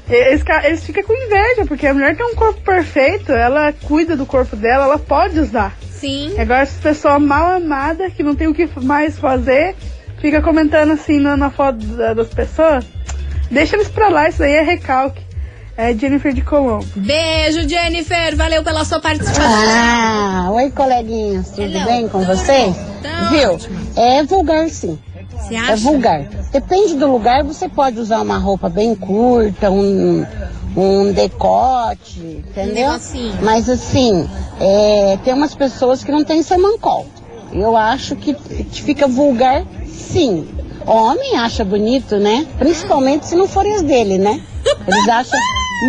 Eles, 0.10 0.44
eles 0.64 0.84
ficam 0.84 1.04
com 1.04 1.14
inveja, 1.14 1.66
porque 1.68 1.86
a 1.86 1.94
mulher 1.94 2.16
tem 2.18 2.26
um 2.26 2.36
corpo 2.36 2.60
perfeito, 2.62 3.32
ela 3.32 3.72
cuida 3.84 4.16
do 4.18 4.26
corpo 4.26 4.56
dela, 4.56 4.86
ela 4.86 4.98
pode 4.98 5.40
usar. 5.40 5.76
Sim. 5.92 6.34
Agora, 6.40 6.62
essa 6.62 6.82
pessoa 6.82 7.20
mal 7.20 7.52
amada, 7.58 8.10
que 8.10 8.24
não 8.24 8.34
tem 8.36 8.48
o 8.48 8.54
que 8.54 8.68
mais 8.82 9.20
fazer, 9.20 9.76
fica 10.20 10.42
comentando 10.42 10.94
assim 10.94 11.20
na, 11.20 11.38
na 11.38 11.52
foto 11.52 11.78
da- 11.78 12.14
das 12.16 12.30
pessoas, 12.30 12.86
deixa 13.52 13.76
eles 13.76 13.88
pra 13.90 14.10
lá, 14.10 14.28
isso 14.30 14.42
aí 14.42 14.54
é 14.54 14.62
recalque. 14.62 15.22
É 15.78 15.94
Jennifer 15.94 16.34
de 16.34 16.42
Colombo. 16.42 16.86
Beijo, 16.96 17.70
Jennifer. 17.70 18.36
Valeu 18.36 18.62
pela 18.64 18.84
sua 18.84 19.00
participação. 19.00 19.46
Ah, 19.50 20.50
oi 20.52 20.70
coleguinhas, 20.72 21.52
tudo 21.52 21.62
Hello. 21.72 21.86
bem 21.86 22.10
com 22.10 22.20
vocês? 22.26 22.76
Tá 23.02 23.30
Viu? 23.30 23.54
ótimo. 23.54 23.80
É 23.96 24.22
vulgar 24.24 24.68
sim. 24.70 25.00
Você 25.40 25.56
É 25.56 25.60
acha? 25.60 25.76
vulgar. 25.78 26.22
Depende 26.52 26.96
do 26.96 27.12
lugar, 27.12 27.44
você 27.44 27.68
pode 27.70 28.00
usar 28.00 28.22
uma 28.22 28.38
roupa 28.38 28.70
bem 28.70 28.94
curta, 28.96 29.70
um, 29.72 30.26
um 30.76 31.12
decote, 31.14 32.20
entendeu? 32.48 32.92
negocinho. 32.92 33.34
Mas 33.42 33.70
assim, 33.70 34.28
é, 34.60 35.18
tem 35.24 35.34
umas 35.34 35.56
pessoas 35.56 36.04
que 36.04 36.12
não 36.12 36.24
têm 36.24 36.44
semancol. 36.44 37.08
Eu 37.54 37.76
acho 37.76 38.16
que 38.16 38.36
fica 38.72 39.08
vulgar 39.08 39.66
sim. 39.88 40.48
Homem 40.86 41.36
acha 41.38 41.64
bonito, 41.66 42.18
né? 42.18 42.48
Principalmente 42.58 43.28
se 43.28 43.36
não 43.36 43.48
forem 43.48 43.76
as 43.76 43.82
dele, 43.82 44.18
né? 44.18 44.42
Eles 44.88 45.08
acham 45.10 45.40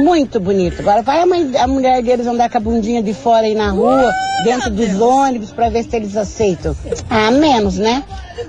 muito 0.05 0.39
bonito. 0.41 0.81
Agora 0.81 1.03
vai 1.03 1.21
a, 1.21 1.27
mãe- 1.27 1.53
a 1.57 1.67
mulher 1.67 2.03
deles 2.03 2.27
andar 2.27 2.49
com 2.51 2.59
a 2.59 2.61
bundinha 2.61 3.03
de 3.03 3.13
fora 3.15 3.47
aí 3.47 3.55
na 3.55 3.71
rua, 3.71 4.13
dentro 4.45 4.71
dos 4.71 5.01
ônibus, 5.01 5.51
pra 5.51 5.69
ver 5.69 5.85
se 5.85 5.97
eles 5.97 6.17
aceitam. 6.17 6.77
Ah, 7.09 7.31
menos, 7.31 7.79
né? 7.79 8.03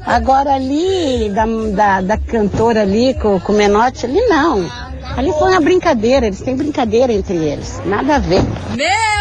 Agora 0.05 0.53
ali, 0.53 1.29
da, 1.33 1.45
da, 1.75 2.01
da 2.01 2.17
cantora 2.17 2.81
ali, 2.81 3.13
com, 3.15 3.39
com 3.39 3.53
o 3.53 3.55
Menotti, 3.55 4.05
ali 4.05 4.21
não. 4.27 4.65
Ali 5.17 5.31
foi 5.33 5.51
uma 5.51 5.59
brincadeira, 5.61 6.27
eles 6.27 6.41
têm 6.41 6.55
brincadeira 6.55 7.11
entre 7.11 7.35
eles. 7.35 7.81
Nada 7.85 8.15
a 8.15 8.19
ver. 8.19 8.41
Meu 8.75 9.20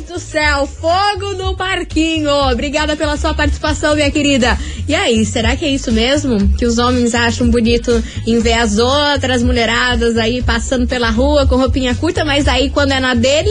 Deus 0.00 0.02
do 0.02 0.18
céu, 0.18 0.66
fogo 0.66 1.34
no 1.34 1.56
parquinho. 1.56 2.30
Obrigada 2.50 2.96
pela 2.96 3.16
sua 3.16 3.34
participação, 3.34 3.94
minha 3.94 4.10
querida. 4.10 4.56
E 4.88 4.94
aí, 4.94 5.24
será 5.24 5.56
que 5.56 5.64
é 5.64 5.68
isso 5.68 5.92
mesmo? 5.92 6.48
Que 6.56 6.64
os 6.64 6.78
homens 6.78 7.14
acham 7.14 7.48
bonito 7.48 8.02
em 8.26 8.38
ver 8.40 8.54
as 8.54 8.78
outras 8.78 9.42
mulheradas 9.42 10.16
aí 10.16 10.42
passando 10.42 10.86
pela 10.86 11.10
rua 11.10 11.46
com 11.46 11.56
roupinha 11.56 11.94
curta, 11.94 12.24
mas 12.24 12.48
aí 12.48 12.70
quando 12.70 12.92
é 12.92 13.00
na 13.00 13.14
dele, 13.14 13.50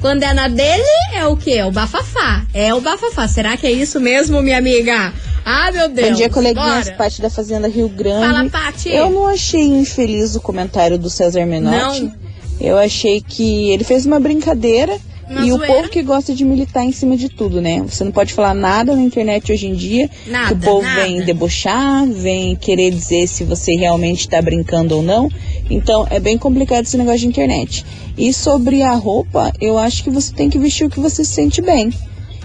quando 0.00 0.22
é 0.22 0.32
na 0.32 0.48
dele, 0.48 0.82
é 1.12 1.26
o 1.26 1.36
quê? 1.36 1.52
É 1.52 1.66
o 1.66 1.72
bafafá. 1.72 2.44
É 2.52 2.72
o 2.74 2.80
bafafá. 2.80 3.28
Será 3.28 3.56
que 3.56 3.66
é 3.66 3.72
isso 3.72 4.00
mesmo, 4.00 4.42
minha 4.42 4.58
amiga? 4.58 5.12
Ah, 5.44 5.70
meu 5.72 5.88
Deus. 5.88 6.08
Bom 6.10 6.14
dia, 6.14 6.30
coleguinhas. 6.30 6.90
Paty 6.90 7.20
da 7.20 7.30
Fazenda 7.30 7.68
Rio 7.68 7.88
Grande. 7.88 8.26
Fala, 8.26 8.48
Paty. 8.48 8.90
Eu 8.90 9.10
não 9.10 9.26
achei 9.26 9.64
infeliz 9.64 10.34
o 10.34 10.40
comentário 10.40 10.98
do 10.98 11.10
César 11.10 11.44
Menotti. 11.44 12.02
Não. 12.02 12.24
Eu 12.60 12.78
achei 12.78 13.20
que 13.20 13.70
ele 13.70 13.84
fez 13.84 14.06
uma 14.06 14.20
brincadeira 14.20 14.98
E 15.28 15.52
o 15.52 15.58
povo 15.58 15.88
que 15.88 16.02
gosta 16.02 16.34
de 16.34 16.44
militar 16.44 16.84
em 16.84 16.92
cima 16.92 17.16
de 17.16 17.28
tudo, 17.28 17.60
né? 17.60 17.80
Você 17.82 18.04
não 18.04 18.12
pode 18.12 18.32
falar 18.32 18.54
nada 18.54 18.94
na 18.94 19.02
internet 19.02 19.50
hoje 19.50 19.66
em 19.66 19.74
dia. 19.74 20.10
Nada, 20.26 20.48
que 20.48 20.54
o 20.54 20.58
povo 20.58 20.82
nada. 20.82 21.02
vem 21.02 21.24
debochar, 21.24 22.06
vem 22.06 22.54
querer 22.56 22.90
dizer 22.90 23.26
se 23.26 23.44
você 23.44 23.74
realmente 23.74 24.28
tá 24.28 24.40
brincando 24.42 24.96
ou 24.96 25.02
não. 25.02 25.30
Então 25.70 26.06
é 26.10 26.20
bem 26.20 26.36
complicado 26.36 26.84
esse 26.84 26.96
negócio 26.98 27.20
de 27.20 27.26
internet. 27.26 27.84
E 28.18 28.32
sobre 28.32 28.82
a 28.82 28.92
roupa, 28.92 29.52
eu 29.60 29.78
acho 29.78 30.04
que 30.04 30.10
você 30.10 30.32
tem 30.32 30.50
que 30.50 30.58
vestir 30.58 30.86
o 30.86 30.90
que 30.90 31.00
você 31.00 31.24
se 31.24 31.32
sente 31.32 31.62
bem. 31.62 31.90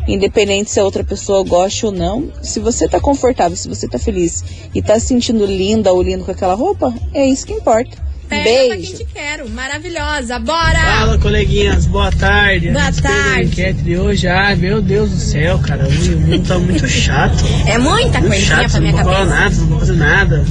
Independente 0.07 0.71
se 0.71 0.79
a 0.79 0.83
outra 0.83 1.03
pessoa 1.03 1.43
gosta 1.43 1.85
ou 1.85 1.91
não, 1.91 2.31
se 2.41 2.59
você 2.59 2.87
tá 2.87 2.99
confortável, 2.99 3.55
se 3.55 3.67
você 3.67 3.87
tá 3.87 3.99
feliz 3.99 4.43
e 4.73 4.81
tá 4.81 4.99
se 4.99 5.07
sentindo 5.07 5.45
linda 5.45 5.93
ou 5.93 6.01
lindo 6.01 6.23
com 6.23 6.31
aquela 6.31 6.55
roupa, 6.55 6.93
é 7.13 7.25
isso 7.27 7.45
que 7.45 7.53
importa. 7.53 8.08
Pega 8.29 8.43
pra 8.43 8.53
quem 8.53 8.69
Beijo. 8.81 8.97
te 8.97 9.05
quero. 9.05 9.49
Maravilhosa. 9.49 10.39
Bora. 10.39 10.79
Fala, 10.79 11.17
coleguinhas, 11.17 11.85
boa 11.87 12.11
tarde. 12.11 12.69
Boa 12.71 12.91
tarde. 12.91 13.43
enquete 13.47 13.81
de 13.81 13.97
hoje, 13.97 14.27
ai 14.27 14.55
meu 14.55 14.81
Deus 14.81 15.09
do 15.09 15.17
céu, 15.17 15.59
cara, 15.59 15.87
o 15.87 15.91
mundo 15.91 16.47
tá 16.47 16.59
muito 16.59 16.87
chato. 16.87 17.43
É 17.67 17.77
muita 17.77 18.19
Muito 18.19 18.27
coisinha 18.27 18.55
chato, 18.61 18.71
pra 18.71 18.79
minha 18.81 18.91
não 18.93 19.03
cabeça. 19.03 19.25
nada, 19.25 19.55
não 19.55 19.79
fazer 19.79 19.93
nada. 19.93 20.45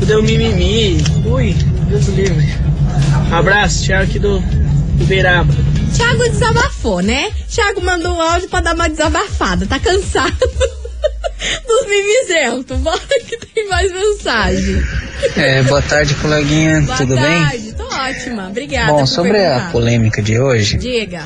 Tudo 0.00 0.12
é 0.12 0.18
um 0.18 0.22
mimimi. 0.22 0.98
Ui, 1.24 1.52
Deus 1.88 2.04
do 2.06 2.12
livre. 2.12 2.46
Um 3.30 3.34
abraço, 3.34 3.84
Thiago 3.84 4.04
aqui 4.04 4.18
do, 4.18 4.38
do 4.40 5.04
Beiraba. 5.06 5.52
Thiago 5.96 6.22
desabafou, 6.28 7.00
né? 7.00 7.30
Thiago 7.48 7.80
mandou 7.80 8.12
um 8.12 8.20
áudio 8.20 8.48
pra 8.48 8.60
dar 8.60 8.74
uma 8.74 8.88
desabafada. 8.88 9.64
Tá 9.66 9.78
cansado 9.78 10.34
dos 11.66 11.86
mimizentos. 11.88 12.78
Bora 12.80 12.98
que 13.26 13.38
tem 13.54 13.68
mais 13.68 13.90
mensagem. 13.92 14.82
É, 15.36 15.62
boa 15.62 15.82
tarde, 15.82 16.14
coleguinha. 16.16 16.80
Boa 16.82 16.96
Tudo 16.96 17.14
bem? 17.16 17.44
tarde. 17.44 17.72
Tô 17.76 17.84
ótima. 17.84 18.48
Obrigada 18.48 18.92
Bom, 18.92 19.06
sobre 19.06 19.30
a 19.38 19.42
perguntar. 19.50 19.72
polêmica 19.72 20.22
de 20.22 20.38
hoje, 20.38 20.76
Diga. 20.78 21.22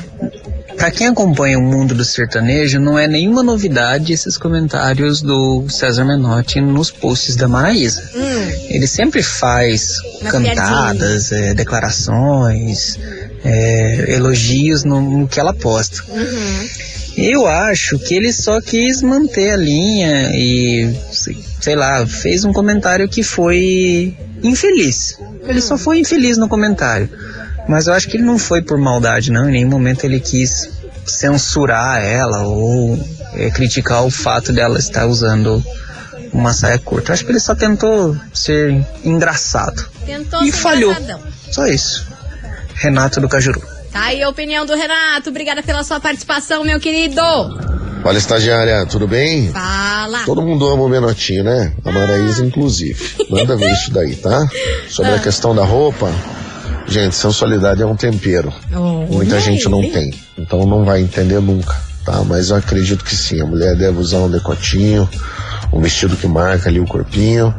pra 0.77 0.89
quem 0.91 1.07
acompanha 1.07 1.57
o 1.57 1.61
mundo 1.61 1.93
do 1.93 2.03
sertanejo, 2.05 2.79
não 2.79 2.97
é 2.97 3.07
nenhuma 3.07 3.43
novidade 3.43 4.13
esses 4.13 4.37
comentários 4.37 5.21
do 5.21 5.67
César 5.69 6.05
Menotti 6.05 6.61
nos 6.61 6.89
posts 6.91 7.35
da 7.35 7.47
Maraísa. 7.47 8.03
Hum, 8.15 8.51
Ele 8.69 8.87
sempre 8.87 9.21
faz 9.21 9.89
Uma 10.21 10.31
cantadas, 10.31 11.31
é, 11.31 11.53
declarações, 11.53 12.97
é, 13.43 14.13
elogios 14.15 14.83
no, 14.83 15.01
no 15.01 15.27
que 15.27 15.39
ela 15.39 15.53
posta. 15.53 16.03
uhum. 16.09 16.69
Eu 17.17 17.47
acho 17.47 17.99
que 17.99 18.15
ele 18.15 18.31
só 18.31 18.61
quis 18.61 19.01
manter 19.01 19.51
a 19.51 19.57
linha 19.57 20.31
e, 20.33 20.89
sei 21.59 21.75
lá, 21.75 22.05
fez 22.05 22.43
um 22.45 22.53
comentário 22.53 23.07
que 23.07 23.23
foi 23.23 24.15
infeliz. 24.43 25.17
Ele 25.47 25.61
só 25.61 25.77
foi 25.77 25.99
infeliz 25.99 26.37
no 26.37 26.47
comentário. 26.47 27.09
Mas 27.67 27.87
eu 27.87 27.93
acho 27.93 28.07
que 28.07 28.17
ele 28.17 28.23
não 28.23 28.37
foi 28.37 28.61
por 28.61 28.77
maldade, 28.77 29.31
não. 29.31 29.47
Em 29.47 29.51
nenhum 29.51 29.69
momento 29.69 30.03
ele 30.03 30.19
quis 30.19 30.69
censurar 31.05 32.03
ela 32.03 32.43
ou 32.43 32.99
é, 33.33 33.49
criticar 33.49 34.03
o 34.05 34.09
fato 34.09 34.51
dela 34.51 34.79
estar 34.79 35.05
usando 35.05 35.63
uma 36.31 36.53
saia 36.53 36.77
curta. 36.79 37.11
Eu 37.11 37.13
acho 37.13 37.25
que 37.25 37.31
ele 37.31 37.39
só 37.39 37.55
tentou 37.55 38.15
ser 38.33 38.85
engraçado. 39.03 39.87
Tentou 40.05 40.43
e 40.43 40.51
ser 40.51 40.57
falhou. 40.57 40.91
engraçadão. 40.91 41.21
Só 41.51 41.67
isso. 41.67 42.07
Renato 42.75 43.19
do 43.19 43.27
Cajuru. 43.27 43.61
Tá 43.91 44.03
aí 44.05 44.21
a 44.21 44.29
opinião 44.29 44.65
do 44.65 44.75
Renato. 44.75 45.29
Obrigada 45.29 45.61
pela 45.63 45.83
sua 45.83 45.99
participação, 45.99 46.63
meu 46.63 46.79
querido. 46.79 47.21
Olha, 48.03 48.17
estagiária, 48.17 48.85
tudo 48.85 49.07
bem? 49.07 49.51
Fala. 49.51 49.78
Todo 50.25 50.41
mundo 50.41 50.67
ama 50.67 50.83
o 50.83 50.89
Menotinho, 50.89 51.43
né? 51.43 51.71
A 51.85 51.91
Maraísa, 51.91 52.45
inclusive. 52.45 53.25
Manda 53.29 53.55
ver 53.55 53.71
isso 53.71 53.91
daí, 53.91 54.15
tá? 54.15 54.47
Sobre 54.89 55.11
Ah. 55.11 55.15
a 55.15 55.19
questão 55.19 55.53
da 55.55 55.63
roupa, 55.63 56.11
gente, 56.87 57.15
sensualidade 57.15 57.81
é 57.81 57.85
um 57.85 57.95
tempero. 57.95 58.51
Muita 59.09 59.35
olha 59.35 59.41
gente 59.41 59.67
não 59.69 59.79
ele. 59.83 59.91
tem, 59.91 60.13
então 60.37 60.65
não 60.65 60.83
vai 60.83 61.01
entender 61.01 61.39
nunca, 61.39 61.75
tá? 62.05 62.21
Mas 62.25 62.49
eu 62.49 62.55
acredito 62.57 63.03
que 63.03 63.15
sim, 63.15 63.41
a 63.41 63.45
mulher 63.45 63.75
deve 63.75 63.97
usar 63.99 64.17
um 64.17 64.29
decotinho, 64.29 65.07
um 65.71 65.79
vestido 65.81 66.15
que 66.15 66.27
marca 66.27 66.69
ali 66.69 66.79
o 66.79 66.85
corpinho, 66.85 67.53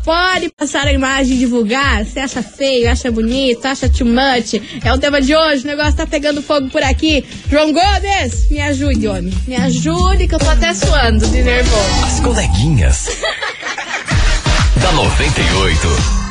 Pode 0.04 0.50
passar 0.58 0.88
a 0.88 0.94
imagem 0.94 1.36
e 1.36 1.40
divulgar? 1.40 2.04
Você 2.04 2.20
acha 2.20 2.42
feio, 2.42 2.90
acha 2.90 3.12
bonito, 3.12 3.66
acha 3.66 3.88
too 3.88 4.08
much? 4.08 4.62
É 4.84 4.92
o 4.92 4.98
tema 4.98 5.22
de 5.22 5.36
hoje, 5.36 5.64
o 5.64 5.68
negócio 5.68 5.94
tá 5.94 6.08
pegando 6.08 6.42
fogo 6.42 6.70
por 6.70 6.82
aqui. 6.82 7.24
João 7.50 7.72
Gomes, 7.72 8.50
me 8.50 8.60
ajude, 8.62 9.08
homem. 9.08 9.34
Me 9.48 9.56
ajude 9.56 10.28
que 10.28 10.36
eu 10.36 10.40
tô 10.40 10.50
até 10.50 10.74
suando 10.74 11.28
de 11.28 11.44
nervoso. 11.44 12.06
As 12.06 12.20
coleguinhas. 12.20 13.10
da 14.82 14.92
98. 14.94 16.22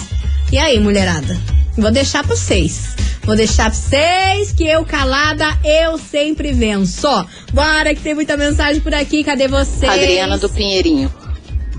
E 0.52 0.58
aí, 0.58 0.78
mulherada? 0.78 1.36
Vou 1.76 1.90
deixar 1.90 2.24
pra 2.24 2.36
vocês. 2.36 2.94
Vou 3.22 3.36
deixar 3.36 3.70
pra 3.70 3.74
vocês 3.74 4.52
que 4.52 4.64
eu 4.64 4.84
calada, 4.84 5.46
eu 5.64 5.96
sempre 5.96 6.52
venço. 6.52 7.08
Bora 7.52 7.94
que 7.94 8.00
tem 8.00 8.14
muita 8.14 8.36
mensagem 8.36 8.80
por 8.82 8.92
aqui, 8.94 9.22
cadê 9.24 9.48
vocês? 9.48 9.90
Adriana 9.90 10.36
do 10.36 10.48
Pinheirinho. 10.48 11.12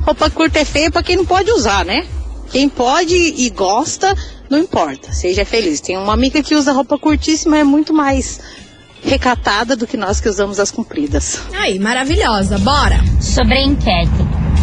Roupa 0.01 0.29
curta 0.29 0.59
é 0.59 0.65
feia 0.65 0.89
pra 0.89 1.03
quem 1.03 1.15
não 1.15 1.25
pode 1.25 1.51
usar, 1.51 1.85
né? 1.85 2.05
Quem 2.51 2.69
pode 2.69 3.15
e 3.15 3.49
gosta, 3.49 4.15
não 4.49 4.57
importa, 4.57 5.11
seja 5.11 5.45
feliz. 5.45 5.81
Tem 5.81 5.97
uma 5.97 6.13
amiga 6.13 6.41
que 6.43 6.55
usa 6.55 6.71
roupa 6.71 6.97
curtíssima, 6.97 7.57
é 7.57 7.63
muito 7.63 7.93
mais 7.93 8.39
recatada 9.01 9.75
do 9.75 9.85
que 9.85 9.97
nós 9.97 10.19
que 10.19 10.29
usamos 10.29 10.59
as 10.59 10.71
compridas. 10.71 11.39
Aí, 11.53 11.79
maravilhosa, 11.79 12.57
bora. 12.59 12.99
Sobre 13.21 13.55
a 13.55 13.61
enquete, 13.61 14.11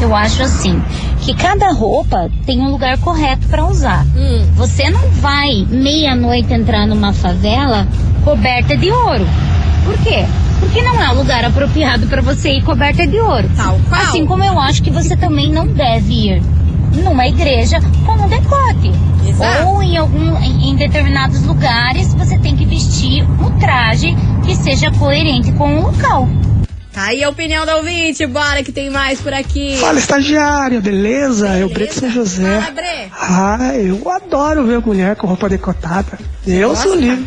eu 0.01 0.15
acho 0.15 0.43
assim, 0.43 0.81
que 1.21 1.35
cada 1.35 1.71
roupa 1.73 2.31
tem 2.47 2.61
um 2.61 2.71
lugar 2.71 2.99
correto 2.99 3.47
pra 3.49 3.67
usar. 3.67 4.05
Hum. 4.17 4.47
Você 4.55 4.91
não 4.91 5.09
vai 5.11 5.67
meia-noite 5.69 6.53
entrar 6.53 6.87
numa 6.87 7.13
favela 7.13 7.87
coberta 8.25 8.77
de 8.77 8.91
ouro. 8.91 9.27
Por 9.85 9.97
quê? 9.99 10.25
Porque 10.59 10.83
não 10.83 11.03
é 11.03 11.11
o 11.11 11.17
lugar 11.17 11.45
apropriado 11.45 12.07
pra 12.07 12.21
você 12.21 12.53
ir 12.53 12.63
coberta 12.63 13.07
de 13.07 13.19
ouro. 13.19 13.49
Assim 13.91 14.27
como 14.27 14.45
eu 14.45 14.59
acho 14.59 14.83
que 14.83 14.91
você 14.91 15.17
também 15.17 15.51
não 15.51 15.67
deve 15.67 16.13
ir 16.13 16.43
numa 17.03 17.27
igreja 17.27 17.79
com 18.05 18.13
um 18.13 18.29
decote. 18.29 18.93
Ou 19.67 19.83
em 19.83 19.97
algum 19.97 20.37
em 20.43 20.75
determinados 20.77 21.43
lugares 21.45 22.13
você 22.15 22.39
tem 22.39 22.57
que 22.57 22.65
vestir 22.65 23.25
um 23.25 23.59
traje 23.59 24.15
que 24.45 24.55
seja 24.55 24.91
coerente 24.93 25.53
com 25.53 25.79
o 25.79 25.83
local. 25.83 26.29
Tá 26.93 27.05
aí 27.05 27.23
a 27.23 27.29
opinião 27.29 27.65
da 27.65 27.77
ouvinte, 27.77 28.27
bora 28.27 28.65
que 28.65 28.73
tem 28.73 28.91
mais 28.91 29.21
por 29.21 29.33
aqui. 29.33 29.77
Fala, 29.77 29.99
estagiária, 29.99 30.81
beleza? 30.81 31.57
Eu, 31.57 31.69
Brito 31.69 31.95
São 31.95 32.11
José. 32.11 32.61
Fala, 32.61 32.73
Bre. 32.73 33.13
Ah, 33.13 33.75
eu 33.77 34.11
adoro 34.11 34.67
ver 34.67 34.81
mulher 34.81 35.15
com 35.15 35.27
roupa 35.29 35.49
decotada. 35.49 36.19
Eu 36.47 36.75
sou 36.75 36.95
livre. 36.97 37.27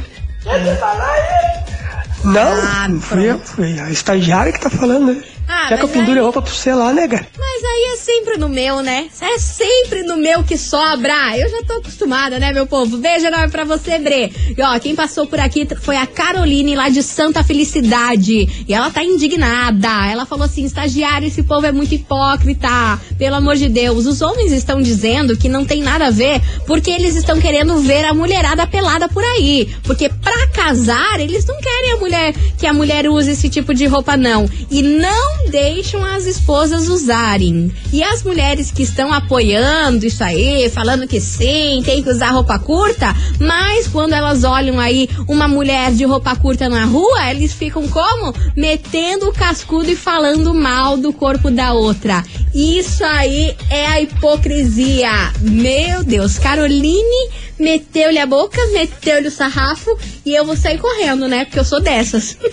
Não, 2.26 2.42
Ah, 2.42 2.88
foi, 3.02 3.30
a- 3.30 3.38
foi 3.38 3.80
a 3.80 3.90
estagiária 3.90 4.52
que 4.52 4.60
tá 4.60 4.70
falando, 4.70 5.14
né? 5.14 5.22
Ah, 5.48 5.68
Quer 5.68 5.78
que 5.78 5.84
eu 5.86 5.90
pendure 5.90 6.14
aí- 6.14 6.20
a 6.20 6.24
roupa 6.24 6.42
pra 6.42 6.52
você 6.52 6.74
lá, 6.74 6.92
nega? 6.94 7.26
Mas 7.38 7.64
aí 7.64 7.94
é 7.94 7.98
sempre 7.98 8.38
no 8.38 8.50
meu, 8.50 8.82
né? 8.82 9.08
É 9.22 9.38
sempre 9.38 10.04
no 10.04 10.18
meu 10.18 10.44
que 10.44 10.58
sobra. 10.58 11.38
Eu 11.38 11.50
já 11.50 11.64
tô 11.64 11.74
acostumada, 11.74 12.40
né, 12.40 12.52
meu 12.54 12.66
povo? 12.66 12.98
Beijo 12.98 13.26
enorme 13.28 13.50
pra 13.50 13.64
você, 13.64 14.00
Bre. 14.00 14.32
E 14.58 14.62
ó, 14.62 14.78
quem 14.80 14.96
passou 14.96 15.26
por 15.28 15.40
aqui 15.40 15.68
foi 15.82 15.96
a 15.98 16.06
Caroline 16.08 16.76
lá 16.76 16.90
de 16.90 17.04
Santa 17.04 17.44
Felicidade. 17.44 18.66
E 18.68 18.74
ela 18.74 18.90
tá 18.90 19.04
indignada. 19.04 20.08
Ela 20.12 20.26
falou 20.26 20.46
assim: 20.46 20.64
estagiário, 20.64 21.28
esse 21.28 21.44
povo 21.44 21.66
é 21.66 21.72
muito 21.72 21.94
hipócrita. 21.94 23.00
Pelo 23.18 23.36
amor 23.36 23.56
de 23.56 23.70
Deus. 23.70 24.06
Os 24.06 24.22
homens 24.22 24.52
estão 24.52 24.82
dizendo 24.82 25.38
que 25.38 25.50
não 25.50 25.66
tem 25.66 25.82
nada 25.82 26.08
a 26.08 26.12
ver 26.12 26.42
porque 26.66 26.90
eles 26.92 27.16
estão 27.16 27.40
querendo 27.40 27.78
ver 27.80 28.06
a 28.06 28.14
mulherada 28.14 28.66
pelada 28.68 29.08
por 29.10 29.24
aí. 29.24 29.74
Porque 29.84 30.10
pra 30.24 30.48
casar, 30.48 31.20
eles 31.20 31.46
não 31.46 31.60
querem 31.60 31.92
a 31.92 31.98
mulher 31.98 32.34
que 32.58 32.66
a 32.66 32.74
mulher 32.74 33.10
use 33.10 33.32
esse 33.32 33.50
tipo 33.50 33.74
de 33.74 33.86
roupa, 33.86 34.16
não. 34.16 34.50
E 34.72 34.82
não 34.82 35.50
deixam 35.50 36.04
as 36.04 36.26
esposas 36.26 36.88
usarem. 36.88 37.72
E 37.92 38.02
as 38.02 38.24
mulheres 38.24 38.72
que 38.72 38.84
estão 38.84 39.12
apoiando 39.12 40.06
isso 40.06 40.24
aí, 40.24 40.70
falando 40.70 41.08
que 41.08 41.20
sim, 41.20 41.82
tem 41.84 42.02
que 42.02 42.10
usar 42.10 42.30
roupa 42.30 42.58
curta, 42.58 43.16
mas 43.40 43.88
quando 43.88 44.14
elas 44.14 44.44
olham 44.44 44.80
aí 44.80 45.10
uma 45.28 45.48
mulher 45.48 45.92
de 45.92 46.06
roupa 46.06 46.36
curta 46.36 46.70
na 46.70 46.86
rua, 46.86 47.30
eles 47.30 47.54
ficam 47.54 47.88
como? 47.88 48.34
Metendo 48.56 49.28
o 49.28 49.34
cascudo 49.34 49.92
e 49.92 49.96
falando 49.96 50.54
mal 50.54 50.98
do 50.98 51.12
corpo 51.12 51.52
da 51.52 51.74
outra. 51.74 52.24
Isso 52.54 53.04
aí 53.04 53.56
é 53.70 53.88
a 53.88 54.02
hipocrisia. 54.02 55.34
Meu 55.42 56.04
Deus, 56.04 56.38
Caroline 56.38 57.30
meteu-lhe 57.60 58.20
a 58.20 58.26
boca, 58.26 58.60
meteu-lhe 58.74 59.28
o 59.28 59.32
sarrafo 59.32 59.90
e 60.26 60.34
eu 60.34 60.46
vou 60.46 60.56
sair 60.56 60.78
correndo, 60.78 61.28
né? 61.28 61.44
Porque 61.46 61.60
eu 61.60 61.66
sou 61.66 61.82
dessas. 61.82 62.38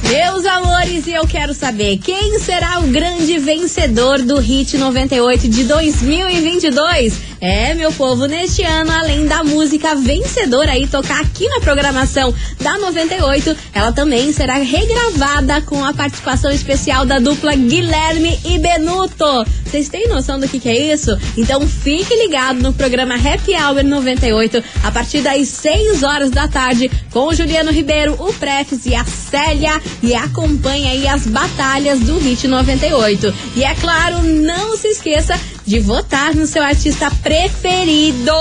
Meus 0.10 0.46
amores, 0.46 1.06
e 1.06 1.12
eu 1.12 1.28
quero 1.28 1.54
saber 1.54 1.98
quem 1.98 2.40
será 2.40 2.80
o 2.80 2.88
grande 2.88 3.38
vencedor 3.40 4.22
do 4.22 4.40
Hit 4.40 4.78
98 4.78 5.50
de 5.50 5.66
2022? 5.66 7.28
É, 7.42 7.74
meu 7.76 7.92
povo, 7.92 8.26
neste 8.26 8.64
ano, 8.64 8.92
além 8.92 9.28
da 9.28 9.44
música 9.44 9.94
vencedora 9.96 10.72
aí 10.72 10.88
tocar 10.88 11.22
aqui 11.22 11.48
na 11.50 11.60
programação 11.60 12.34
da 12.60 12.80
98, 12.80 13.56
ela 13.74 13.92
também 13.92 14.32
será 14.32 14.56
regravada 14.56 15.62
com 15.62 15.84
a 15.84 15.94
participação 15.94 16.52
especial 16.52 17.06
da 17.06 17.20
dupla 17.20 17.54
Guilherme 17.54 18.40
e 18.46 18.58
Benuto. 18.58 19.46
Vocês 19.66 19.90
têm 19.90 20.08
noção 20.08 20.40
do 20.40 20.48
que, 20.48 20.60
que 20.60 20.70
é 20.70 20.94
isso? 20.94 21.16
Então 21.38 21.68
fique 21.68 22.16
ligado 22.16 22.62
no 22.62 22.74
programa 22.74 23.16
Happy 23.16 23.54
Hour 23.54 23.84
98 23.84 24.64
a 24.84 24.92
partir 24.92 25.22
das 25.22 25.48
6 25.50 26.02
horas 26.02 26.32
da 26.32 26.48
tarde 26.48 26.90
com 27.12 27.28
o 27.28 27.36
Juliano 27.36 27.72
Ribeiro, 27.72 28.16
o 28.18 28.34
Prefes 28.34 28.86
e 28.86 28.96
a 28.96 29.04
Célia 29.04 29.80
e 30.02 30.14
acompanhe 30.16 30.88
aí 30.88 31.08
as 31.08 31.28
batalhas 31.28 32.00
do 32.00 32.18
Hit 32.18 32.48
98. 32.48 33.34
E 33.56 33.64
é 33.64 33.76
claro, 33.76 34.22
não 34.24 34.78
se 34.78 34.88
esqueça 34.90 35.40
de 35.66 35.80
votar 35.80 36.34
no 36.36 36.46
seu 36.46 36.64
artista 36.64 37.12
preferido 37.22 38.32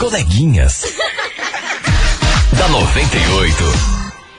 Coleguinhas. 0.08 0.96
da 2.58 2.70
98. 2.70 3.64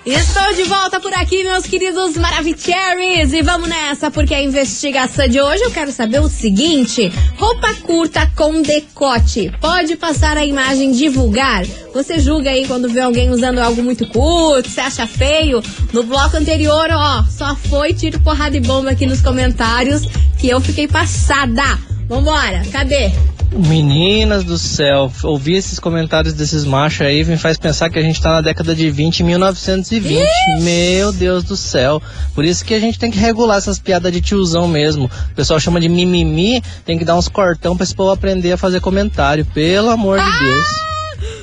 Estou 0.07 0.55
de 0.55 0.63
volta 0.63 0.99
por 0.99 1.13
aqui, 1.13 1.45
meus 1.45 1.67
queridos 1.67 2.17
Maravicheries. 2.17 3.35
E 3.35 3.43
vamos 3.43 3.69
nessa, 3.69 4.11
porque 4.11 4.33
a 4.33 4.43
investigação 4.43 5.29
de 5.29 5.39
hoje 5.39 5.63
eu 5.65 5.71
quero 5.71 5.93
saber 5.93 6.21
o 6.21 6.29
seguinte: 6.31 7.13
roupa 7.37 7.75
curta 7.83 8.33
com 8.35 8.63
decote 8.63 9.53
pode 9.61 9.95
passar 9.97 10.39
a 10.39 10.47
imagem 10.47 10.93
de 10.93 11.07
vulgar? 11.11 11.67
Você 11.93 12.19
julga 12.19 12.49
aí 12.49 12.67
quando 12.67 12.89
vê 12.89 13.01
alguém 13.01 13.29
usando 13.29 13.59
algo 13.59 13.83
muito 13.83 14.07
curto, 14.07 14.71
você 14.71 14.81
acha 14.81 15.07
feio? 15.07 15.63
No 15.93 16.03
bloco 16.03 16.39
anterior, 16.39 16.89
ó, 16.91 17.25
só 17.25 17.55
foi 17.55 17.93
tiro, 17.93 18.19
porrada 18.21 18.57
e 18.57 18.61
bomba 18.61 18.93
aqui 18.93 19.05
nos 19.05 19.21
comentários 19.21 20.07
que 20.39 20.49
eu 20.49 20.63
fiquei 20.63 20.89
passada. 20.89 21.79
Vambora, 22.09 22.63
cadê? 22.73 23.13
Meninas 23.51 24.45
do 24.45 24.59
céu, 24.59 25.11
ouvir 25.25 25.55
esses 25.57 25.79
comentários 25.79 26.35
desses 26.35 26.65
machos 26.65 27.07
aí 27.07 27.25
me 27.25 27.37
faz 27.37 27.57
pensar 27.57 27.89
que 27.89 27.99
a 27.99 28.03
gente 28.03 28.21
tá 28.21 28.31
na 28.31 28.41
década 28.43 28.75
de 28.75 28.91
20, 28.91 29.23
1920. 29.23 30.23
Ixi. 30.23 30.63
Meu 30.63 31.13
Deus 31.13 31.45
do 31.45 31.57
céu. 31.57 32.01
Por 32.35 32.45
isso 32.45 32.65
que 32.65 32.75
a 32.75 32.81
gente 32.81 32.99
tem 32.99 33.11
que 33.11 33.19
regular 33.19 33.57
essas 33.57 33.79
piadas 33.79 34.13
de 34.13 34.21
tiozão 34.21 34.69
mesmo. 34.69 35.07
O 35.07 35.35
pessoal 35.35 35.59
chama 35.59 35.81
de 35.81 35.89
mimimi, 35.89 36.63
tem 36.85 36.99
que 36.99 37.05
dar 37.05 37.17
uns 37.17 37.29
cortão 37.29 37.75
pra 37.77 37.85
esse 37.85 37.95
povo 37.95 38.11
aprender 38.11 38.53
a 38.53 38.57
fazer 38.59 38.81
comentário. 38.81 39.45
Pelo 39.47 39.91
amor 39.91 40.19
ah! 40.21 40.25
de 40.25 40.39
Deus. 40.45 40.67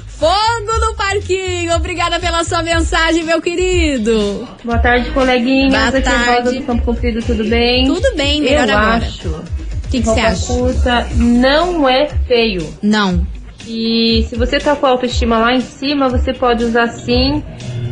Fogo 0.08 0.80
no 0.80 0.96
parquinho! 0.96 1.76
Obrigada 1.76 2.20
pela 2.20 2.44
sua 2.44 2.64
mensagem, 2.64 3.24
meu 3.24 3.42
querido. 3.42 4.48
Boa 4.64 4.78
tarde, 4.78 5.10
coleguinhas. 5.10 5.74
Boa 5.74 5.88
Aqui 5.88 6.02
tarde. 6.02 6.30
é 6.30 6.40
Rosa 6.40 6.54
do 6.54 6.64
Campo 6.64 6.84
Comprido, 6.84 7.22
tudo 7.22 7.44
bem? 7.44 7.86
Tudo 7.86 8.16
bem, 8.16 8.42
melhor 8.42 8.70
Eu 8.70 8.78
agora. 8.78 9.06
acho 9.06 9.44
O 9.86 9.88
que 9.90 10.02
você 10.02 10.10
roupa 10.10 10.28
acha? 10.28 10.46
curta 10.48 11.08
não 11.16 11.88
é 11.88 12.08
feio. 12.28 12.68
Não. 12.82 13.26
E 13.68 14.26
se 14.30 14.36
você 14.36 14.60
tá 14.60 14.76
com 14.76 14.86
a 14.86 14.90
autoestima 14.90 15.38
lá 15.40 15.54
em 15.54 15.62
cima, 15.62 16.08
você 16.10 16.34
pode 16.34 16.64
usar 16.64 16.88
sim. 16.88 17.44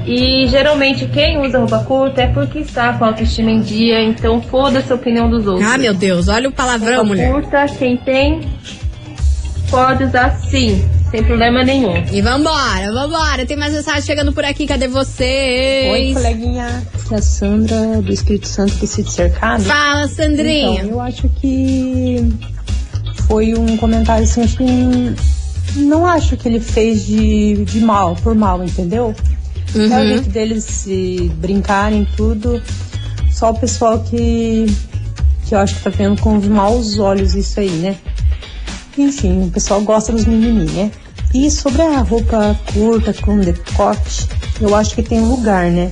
E 0.05 0.45
geralmente 0.47 1.05
quem 1.07 1.37
usa 1.39 1.59
roupa 1.59 1.79
curta 1.79 2.21
é 2.23 2.27
porque 2.27 2.59
está 2.59 2.93
com 2.93 3.05
a 3.05 3.07
autoestima 3.07 3.49
em 3.49 3.61
dia, 3.61 4.01
então 4.03 4.41
foda-se 4.41 4.91
a 4.91 4.95
opinião 4.95 5.29
dos 5.29 5.47
outros. 5.47 5.65
Ah, 5.65 5.77
meu 5.77 5.93
Deus, 5.93 6.27
olha 6.27 6.49
o 6.49 6.51
palavrão, 6.51 6.89
roupa 6.97 7.03
mulher. 7.05 7.31
curta, 7.31 7.65
quem 7.77 7.95
tem, 7.95 8.41
pode 9.71 10.03
usar 10.03 10.31
sim, 10.49 10.83
sem 11.13 11.23
problema 11.23 11.63
nenhum. 11.63 11.93
E 12.11 12.21
vambora, 12.23 12.91
vambora. 12.91 13.45
Tem 13.45 13.55
mais 13.55 13.71
mensagem 13.71 14.01
chegando 14.01 14.33
por 14.33 14.43
aqui, 14.43 14.65
cadê 14.65 14.87
vocês? 14.87 15.93
Oi, 15.93 16.13
coleguinha. 16.15 16.83
Aqui 16.91 17.13
é 17.13 17.17
a 17.17 17.21
Sandra 17.21 18.01
do 18.01 18.11
Espírito 18.11 18.47
Santo 18.47 18.73
que 18.73 18.87
se 18.87 19.03
cercado. 19.03 19.63
Fala, 19.63 20.07
Sandrinha. 20.07 20.81
Então, 20.81 20.89
eu 20.89 20.99
acho 20.99 21.29
que 21.29 22.33
foi 23.27 23.53
um 23.53 23.77
comentário 23.77 24.23
assim, 24.23 24.41
acho 24.41 24.57
que 24.57 25.79
não 25.81 26.03
acho 26.07 26.35
que 26.35 26.47
ele 26.47 26.59
fez 26.59 27.05
de, 27.05 27.63
de 27.63 27.79
mal, 27.79 28.15
por 28.15 28.33
mal, 28.33 28.63
entendeu? 28.63 29.13
Uhum. 29.75 29.93
É 29.93 30.01
o 30.01 30.07
jeito 30.07 30.29
deles 30.31 30.63
se 30.63 31.31
brincarem 31.35 32.07
tudo. 32.17 32.59
Só 33.31 33.51
o 33.51 33.53
pessoal 33.53 33.99
que, 33.99 34.65
que 35.45 35.53
eu 35.53 35.59
acho 35.59 35.75
que 35.75 35.83
tá 35.83 35.91
vendo 35.91 36.19
com 36.19 36.37
os 36.37 36.47
maus 36.47 36.97
olhos 36.97 37.35
isso 37.35 37.59
aí, 37.59 37.69
né? 37.69 37.97
Enfim, 38.97 39.43
o 39.43 39.51
pessoal 39.51 39.79
gosta 39.81 40.11
dos 40.11 40.25
mimimi, 40.25 40.71
né? 40.71 40.91
E 41.33 41.49
sobre 41.49 41.81
a 41.81 41.99
roupa 41.99 42.59
curta 42.73 43.13
com 43.13 43.39
decote, 43.39 44.27
eu 44.61 44.75
acho 44.75 44.93
que 44.93 45.01
tem 45.01 45.19
lugar, 45.19 45.71
né? 45.71 45.91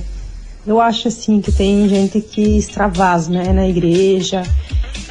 Eu 0.64 0.80
acho 0.80 1.08
assim 1.08 1.40
que 1.40 1.50
tem 1.50 1.88
gente 1.88 2.20
que 2.20 2.58
extravasa, 2.58 3.28
né? 3.28 3.52
Na 3.52 3.66
igreja, 3.66 4.42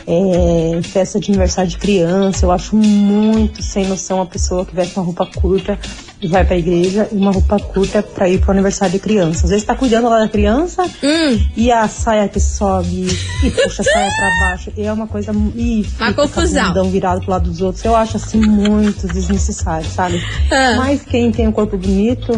é, 0.07 0.81
festa 0.83 1.19
de 1.19 1.31
aniversário 1.31 1.69
de 1.69 1.77
criança. 1.77 2.45
Eu 2.45 2.51
acho 2.51 2.75
muito 2.75 3.61
sem 3.61 3.85
noção 3.87 4.21
a 4.21 4.25
pessoa 4.25 4.65
que 4.65 4.73
veste 4.73 4.97
uma 4.97 5.05
roupa 5.05 5.25
curta 5.25 5.77
e 6.21 6.27
vai 6.27 6.45
pra 6.45 6.55
igreja 6.57 7.07
e 7.11 7.15
uma 7.15 7.31
roupa 7.31 7.57
curta 7.59 8.03
pra 8.03 8.29
ir 8.29 8.39
pro 8.39 8.51
aniversário 8.51 8.93
de 8.93 8.99
criança. 8.99 9.45
Às 9.45 9.49
vezes 9.49 9.65
tá 9.65 9.75
cuidando 9.75 10.07
lá 10.07 10.19
da 10.19 10.27
criança 10.29 10.83
Hum. 11.03 11.39
e 11.57 11.71
a 11.71 11.87
saia 11.87 12.27
que 12.27 12.39
sobe 12.39 13.07
e 13.43 13.49
puxa 13.49 13.81
a 13.81 13.85
saia 13.85 14.11
pra 14.15 14.29
baixo. 14.49 14.71
E 14.77 14.83
é 14.83 14.93
uma 14.93 15.07
coisa. 15.07 15.31
E 15.55 15.85
Uma 15.99 16.13
com 16.13 16.21
confusão. 16.21 16.89
virado 16.91 17.21
pro 17.21 17.31
lado 17.31 17.49
dos 17.49 17.61
outros. 17.61 17.83
Eu 17.83 17.95
acho 17.95 18.17
assim 18.17 18.39
muito 18.39 19.07
desnecessário, 19.07 19.87
sabe? 19.89 20.23
Ah. 20.51 20.75
Mas 20.77 21.01
quem 21.01 21.31
tem 21.31 21.47
um 21.47 21.51
corpo 21.51 21.75
bonito 21.77 22.31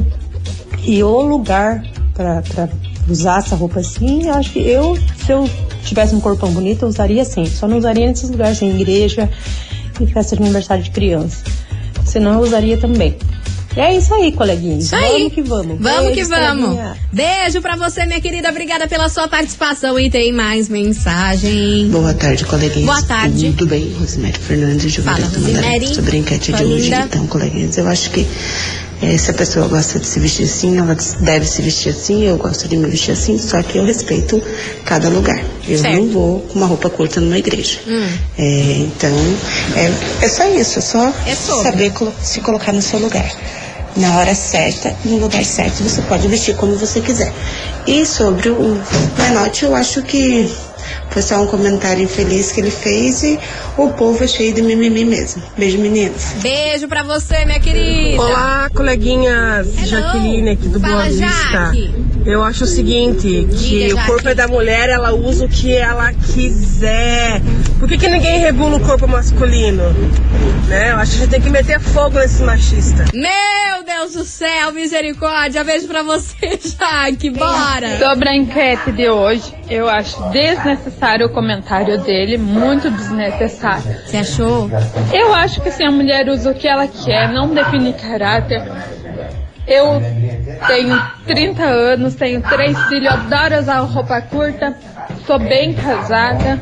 e 0.86 1.04
o 1.04 1.22
lugar 1.22 1.84
pra, 2.14 2.42
pra 2.42 2.70
usar 3.10 3.40
essa 3.40 3.56
roupa 3.56 3.82
assim, 3.82 4.28
eu 4.28 4.34
acho 4.34 4.52
que 4.52 4.60
eu, 4.60 4.98
se 5.26 5.32
eu 5.32 5.50
tivesse 5.84 6.16
um 6.16 6.22
corpão 6.22 6.52
bonito, 6.52 6.84
eu 6.84 6.90
usaria 6.90 7.22
assim. 7.22 7.46
Só 7.46 7.68
não 7.68 7.78
usaria 7.78 8.08
nesses 8.08 8.30
lugares, 8.30 8.62
em 8.62 8.70
igreja 8.80 9.30
e 10.00 10.08
festa 10.08 10.38
de 10.38 10.42
aniversário 10.42 10.84
de 10.84 10.92
criança. 10.92 11.44
Senão 12.06 12.36
eu 12.36 12.40
usaria 12.42 12.78
também. 12.78 13.18
E 13.76 13.80
é 13.80 13.98
isso 13.98 14.14
aí, 14.14 14.32
coleguinhas. 14.32 14.86
Isso 14.86 14.96
aí. 14.96 15.18
Vamos 15.20 15.34
que 15.34 15.42
vamos. 15.42 15.78
Vamos 15.80 16.06
Beijo, 16.06 16.14
que 16.14 16.24
vamos. 16.26 16.64
coleguinha. 16.66 16.98
Beijo 17.12 17.62
pra 17.62 17.76
você, 17.76 18.06
minha 18.06 18.22
querida. 18.22 18.50
Obrigada 18.50 18.88
pela 18.88 19.10
sua 19.10 19.28
participação. 19.28 20.00
E 20.00 20.10
tem 20.12 20.32
mais 20.32 20.70
mensagem. 20.70 21.90
Boa 21.90 22.14
tarde, 22.14 22.46
coleguinhas. 22.46 22.86
Boa 22.86 23.02
tarde. 23.04 23.48
Tudo 23.58 23.68
bem? 23.70 23.92
Rosemary 24.00 24.38
Fernandes 24.40 24.92
de 24.92 25.02
Fala. 25.02 25.26
Rosemary. 25.26 25.88
Sobre 25.96 26.18
a 26.18 26.20
enquete 26.20 26.52
de 26.54 26.64
hoje, 26.64 26.84
linda. 26.90 27.06
então, 27.10 27.26
coleguinhas, 27.28 27.76
eu 27.78 27.88
acho 27.88 28.12
que 28.12 28.28
eh, 29.02 29.18
se 29.18 29.32
a 29.32 29.34
pessoa 29.34 29.68
gosta 29.68 30.00
de 30.00 30.06
se 30.06 30.20
vestir 30.20 30.44
assim, 30.46 30.78
ela 30.78 30.96
deve 31.22 31.46
se 31.48 31.62
vestir 31.64 31.90
assim, 31.90 32.24
eu 32.26 32.38
gosto 32.38 32.68
de 32.68 32.78
me 32.78 32.88
vestir 32.88 33.12
assim, 33.14 33.38
só 33.40 33.62
que 33.64 33.80
eu 33.80 33.86
respeito 33.86 34.42
cada 34.86 35.10
lugar. 35.10 35.44
Eu 35.68 35.80
Certo. 35.80 35.96
não 35.98 36.08
vou 36.10 36.40
com 36.42 36.60
uma 36.60 36.68
roupa 36.68 36.90
curta 36.92 37.20
numa 37.20 37.38
igreja. 37.40 37.80
Hum. 37.88 38.08
É, 38.38 38.78
então, 38.80 39.10
é, 39.76 40.26
é 40.26 40.30
só 40.30 40.48
isso, 40.50 40.78
é 40.78 40.82
só 40.82 41.14
É 41.26 41.34
saber 41.36 41.92
colo- 41.92 42.14
se 42.22 42.40
colocar 42.42 42.72
no 42.72 42.82
seu 42.82 43.00
lugar. 43.00 43.32
Na 43.96 44.18
hora 44.18 44.34
certa, 44.34 44.96
no 45.06 45.18
lugar 45.18 45.44
certo, 45.44 45.84
você 45.84 46.02
pode 46.04 46.28
vestir 46.28 46.56
como 46.56 46.76
você 46.76 47.02
quiser. 47.02 47.34
E 47.86 48.06
sobre 48.06 48.50
o 48.50 48.82
menote, 49.18 49.66
eu 49.66 49.76
acho 49.76 50.02
que 50.02 50.50
foi 51.10 51.22
só 51.22 51.42
um 51.42 51.48
comentário 51.48 52.04
infeliz 52.04 52.52
que 52.52 52.60
ele 52.60 52.72
fez 52.72 53.24
e 53.24 53.40
o 53.78 53.90
povo 53.90 54.24
é 54.24 54.28
cheio 54.28 54.54
de 54.54 54.62
mimimi 54.62 55.06
mesmo. 55.06 55.44
Beijo, 55.58 55.78
meninas. 55.78 56.34
Beijo 56.42 56.88
pra 56.88 57.04
você, 57.04 57.46
minha 57.46 57.60
querida. 57.60 58.22
Olá, 58.22 58.70
coleguinhas. 58.74 59.68
Jaqueline 59.84 60.52
aqui 60.52 60.68
do 60.68 60.80
Fala, 60.80 60.94
Boa 60.94 61.06
Vista. 61.06 61.26
Jaque. 61.52 61.94
Eu 62.26 62.42
acho 62.42 62.64
o 62.64 62.68
seguinte, 62.68 63.48
que 63.52 63.90
Diga, 63.90 63.96
o 63.96 64.06
corpo 64.06 64.30
é 64.30 64.34
da 64.34 64.48
mulher, 64.48 64.90
ela 64.90 65.14
usa 65.14 65.46
o 65.46 65.50
que 65.50 65.74
ela 65.74 66.14
quiser. 66.14 67.42
Por 67.84 67.90
que, 67.90 67.98
que 67.98 68.08
ninguém 68.08 68.40
regula 68.40 68.78
o 68.78 68.80
corpo 68.80 69.06
masculino? 69.10 69.84
Né? 70.70 70.92
Eu 70.92 71.00
acho 71.00 71.12
que 71.12 71.18
a 71.18 71.20
gente 71.24 71.32
tem 71.32 71.42
que 71.42 71.50
meter 71.50 71.82
fogo 71.82 72.18
nesses 72.18 72.40
machistas. 72.40 73.12
Meu 73.12 73.84
Deus 73.86 74.14
do 74.14 74.24
céu, 74.24 74.72
misericórdia. 74.72 75.66
Beijo 75.66 75.86
pra 75.90 76.02
você, 76.02 76.58
Jaque. 76.80 77.30
Bora. 77.32 77.98
Sobre 78.00 78.30
a 78.30 78.36
enquete 78.38 78.90
de 78.94 79.10
hoje, 79.10 79.54
eu 79.70 79.90
acho 79.90 80.18
desnecessário 80.30 81.26
o 81.26 81.30
comentário 81.30 82.02
dele, 82.02 82.38
muito 82.38 82.90
desnecessário. 82.90 83.84
Você 84.06 84.16
achou? 84.16 84.72
Eu 85.12 85.36
acho 85.36 85.60
que 85.60 85.70
se 85.70 85.84
a 85.84 85.92
mulher 85.92 86.30
usa 86.30 86.52
o 86.52 86.56
que 86.56 86.70
ela 86.70 86.88
quer, 86.88 87.34
não 87.34 87.54
define 87.54 87.92
caráter. 87.92 88.64
Eu 89.68 90.02
tenho 90.68 91.04
30 91.28 91.62
anos, 91.64 92.16
tenho 92.16 92.42
três 92.44 92.82
filhos, 92.84 93.12
adoro 93.12 93.60
usar 93.60 93.80
roupa 93.80 94.22
curta, 94.22 94.74
sou 95.28 95.38
bem 95.38 95.74
casada. 95.74 96.62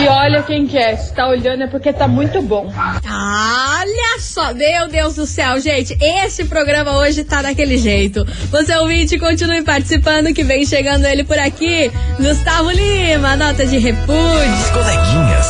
E 0.00 0.08
olha 0.08 0.42
quem 0.42 0.66
quer, 0.66 0.96
se 0.96 1.14
tá 1.14 1.28
olhando 1.28 1.62
é 1.62 1.66
porque 1.66 1.92
tá 1.92 2.08
muito 2.08 2.42
bom. 2.42 2.72
Olha 2.74 4.20
só, 4.20 4.52
meu 4.52 4.88
Deus 4.88 5.14
do 5.14 5.26
céu, 5.26 5.60
gente, 5.60 5.96
esse 6.00 6.44
programa 6.44 6.96
hoje 6.98 7.22
tá 7.22 7.42
daquele 7.42 7.76
jeito. 7.76 8.24
Você 8.50 8.74
ouvinte, 8.76 9.18
continue 9.18 9.62
participando 9.62 10.34
que 10.34 10.42
vem 10.42 10.66
chegando 10.66 11.06
ele 11.06 11.22
por 11.22 11.38
aqui. 11.38 11.92
Gustavo 12.18 12.70
Lima, 12.70 13.36
nota 13.36 13.64
de 13.64 13.78
repúdio. 13.78 14.14
As 14.14 14.70
coleguinhas. 14.70 15.46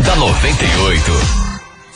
da 0.04 0.16
98. 0.16 1.45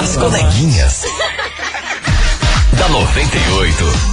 As 0.00 0.16
coleguinhas. 0.16 1.02
da 2.78 2.88
98. 2.88 4.11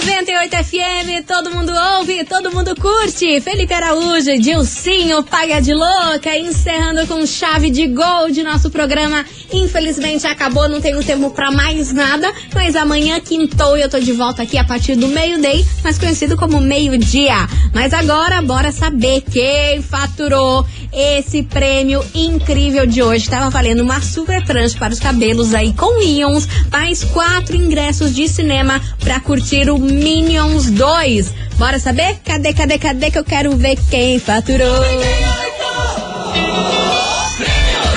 98 0.00 0.56
FM, 0.64 1.26
todo 1.26 1.50
mundo 1.50 1.72
ouve, 1.98 2.24
todo 2.24 2.52
mundo 2.52 2.74
curte. 2.76 3.40
Felipe 3.40 3.74
Araújo, 3.74 4.38
Dilcinho, 4.38 5.22
Paga 5.24 5.60
de 5.60 5.74
Louca, 5.74 6.36
encerrando 6.38 7.06
com 7.06 7.26
chave 7.26 7.70
de 7.70 7.88
gol 7.88 8.30
de 8.30 8.42
nosso 8.42 8.70
programa. 8.70 9.24
Infelizmente 9.52 10.26
acabou, 10.26 10.68
não 10.68 10.80
tenho 10.80 11.02
tempo 11.02 11.30
pra 11.30 11.50
mais 11.50 11.92
nada, 11.92 12.32
mas 12.54 12.76
amanhã 12.76 13.18
quintou 13.20 13.76
e 13.76 13.82
eu 13.82 13.90
tô 13.90 13.98
de 13.98 14.12
volta 14.12 14.42
aqui 14.42 14.56
a 14.56 14.64
partir 14.64 14.94
do 14.94 15.08
meio-day, 15.08 15.66
mais 15.82 15.98
conhecido 15.98 16.36
como 16.36 16.60
meio-dia. 16.60 17.48
Mas 17.74 17.92
agora, 17.92 18.40
bora 18.42 18.70
saber 18.70 19.22
quem 19.22 19.82
faturou 19.82 20.64
esse 20.92 21.42
prêmio 21.42 22.04
incrível 22.14 22.86
de 22.86 23.02
hoje. 23.02 23.28
Tava 23.28 23.50
valendo 23.50 23.80
uma 23.80 24.00
super 24.00 24.44
prancha 24.44 24.78
para 24.78 24.92
os 24.92 25.00
cabelos 25.00 25.54
aí 25.54 25.72
com 25.72 26.00
íons, 26.02 26.48
mais 26.70 27.04
quatro 27.04 27.56
ingressos 27.56 28.14
de 28.14 28.28
cinema 28.28 28.80
pra 29.00 29.20
curtir 29.20 29.39
o 29.70 29.78
Minions 29.78 30.70
2. 30.70 31.32
Bora 31.56 31.78
saber? 31.78 32.18
Cadê, 32.24 32.52
cadê, 32.52 32.78
cadê 32.78 33.10
que 33.10 33.18
eu 33.18 33.24
quero 33.24 33.56
ver 33.56 33.78
quem 33.90 34.18
faturou? 34.18 34.84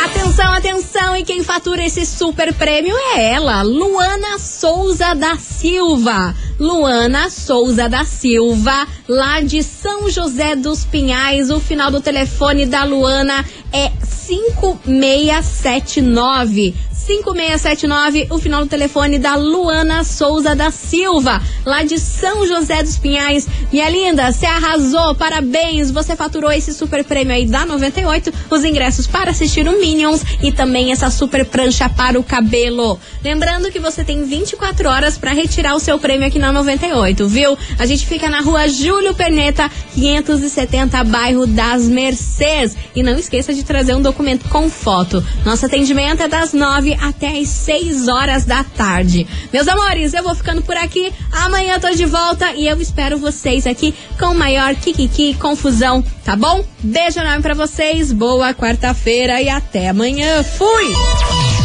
Atenção, 0.03 0.53
atenção, 0.53 1.17
e 1.17 1.23
quem 1.23 1.43
fatura 1.43 1.83
esse 1.83 2.05
super 2.05 2.53
prêmio 2.53 2.95
é 3.15 3.33
ela, 3.33 3.61
Luana 3.61 4.39
Souza 4.39 5.13
da 5.13 5.35
Silva. 5.35 6.33
Luana 6.59 7.29
Souza 7.29 7.87
da 7.89 8.05
Silva, 8.05 8.87
lá 9.07 9.41
de 9.41 9.61
São 9.61 10.09
José 10.09 10.55
dos 10.55 10.85
Pinhais. 10.85 11.49
O 11.49 11.59
final 11.59 11.91
do 11.91 11.99
telefone 11.99 12.65
da 12.65 12.83
Luana 12.83 13.45
é 13.71 13.91
5679. 14.01 16.73
5679, 16.93 18.27
o 18.29 18.37
final 18.37 18.61
do 18.61 18.69
telefone 18.69 19.17
da 19.17 19.35
Luana 19.35 20.03
Souza 20.03 20.55
da 20.55 20.71
Silva, 20.71 21.41
lá 21.65 21.83
de 21.83 21.99
São 21.99 22.47
José 22.47 22.83
dos 22.83 22.97
Pinhais. 22.97 23.47
Minha 23.71 23.89
linda, 23.89 24.31
você 24.31 24.45
arrasou, 24.45 25.15
parabéns! 25.15 25.91
Você 25.91 26.15
faturou 26.15 26.51
esse 26.51 26.73
super 26.73 27.03
prêmio 27.03 27.33
aí 27.33 27.45
da 27.45 27.65
98, 27.65 28.31
os 28.49 28.63
ingressos 28.63 29.07
para 29.07 29.31
assistir 29.31 29.67
o 29.67 29.79
Minions 29.79 30.23
e 30.41 30.51
também 30.51 30.91
essa 30.91 31.09
super 31.09 31.45
prancha 31.45 31.89
para 31.89 32.19
o 32.19 32.23
cabelo. 32.23 32.99
Lembrando 33.23 33.71
que 33.71 33.79
você 33.79 34.03
tem 34.03 34.23
24 34.23 34.87
horas 34.87 35.17
para 35.17 35.33
retirar 35.33 35.75
o 35.75 35.79
seu 35.79 35.97
prêmio 35.97 36.27
aqui 36.27 36.39
na 36.39 36.51
98, 36.51 37.27
viu? 37.27 37.57
A 37.79 37.85
gente 37.85 38.05
fica 38.05 38.29
na 38.29 38.41
rua 38.41 38.67
Júlio 38.67 39.13
Perneta, 39.13 39.69
570, 39.95 41.03
bairro 41.03 41.47
das 41.47 41.87
Mercês. 41.87 42.75
E 42.95 43.01
não 43.01 43.17
esqueça 43.17 43.53
de 43.53 43.63
trazer 43.63 43.95
um 43.95 44.01
documento 44.01 44.47
com 44.49 44.69
foto. 44.69 45.23
Nosso 45.43 45.65
atendimento 45.65 46.21
é 46.21 46.27
das 46.27 46.53
9 46.53 46.92
até 46.99 47.39
as 47.39 47.49
6 47.49 48.07
horas 48.07 48.45
da 48.45 48.63
tarde. 48.63 49.27
Meus 49.51 49.67
amores, 49.67 50.13
eu 50.13 50.23
vou 50.23 50.35
ficando 50.35 50.61
por 50.61 50.75
aqui. 50.75 51.11
Amanhã 51.31 51.79
tô 51.79 51.89
de 51.89 52.05
volta 52.05 52.53
e 52.53 52.67
eu 52.67 52.79
espero 52.81 53.17
vocês 53.17 53.65
aqui 53.65 53.93
com 54.19 54.33
maior 54.33 54.75
kikiki 54.75 55.35
confusão, 55.35 56.03
tá 56.23 56.35
bom? 56.35 56.63
Beijo 56.79 57.19
enorme 57.19 57.41
pra 57.41 57.53
vocês, 57.53 58.11
boa 58.11 58.53
quarta-feira 58.53 59.41
e 59.41 59.49
até 59.49 59.89
amanhã. 59.89 60.43
Fui! 60.43 61.62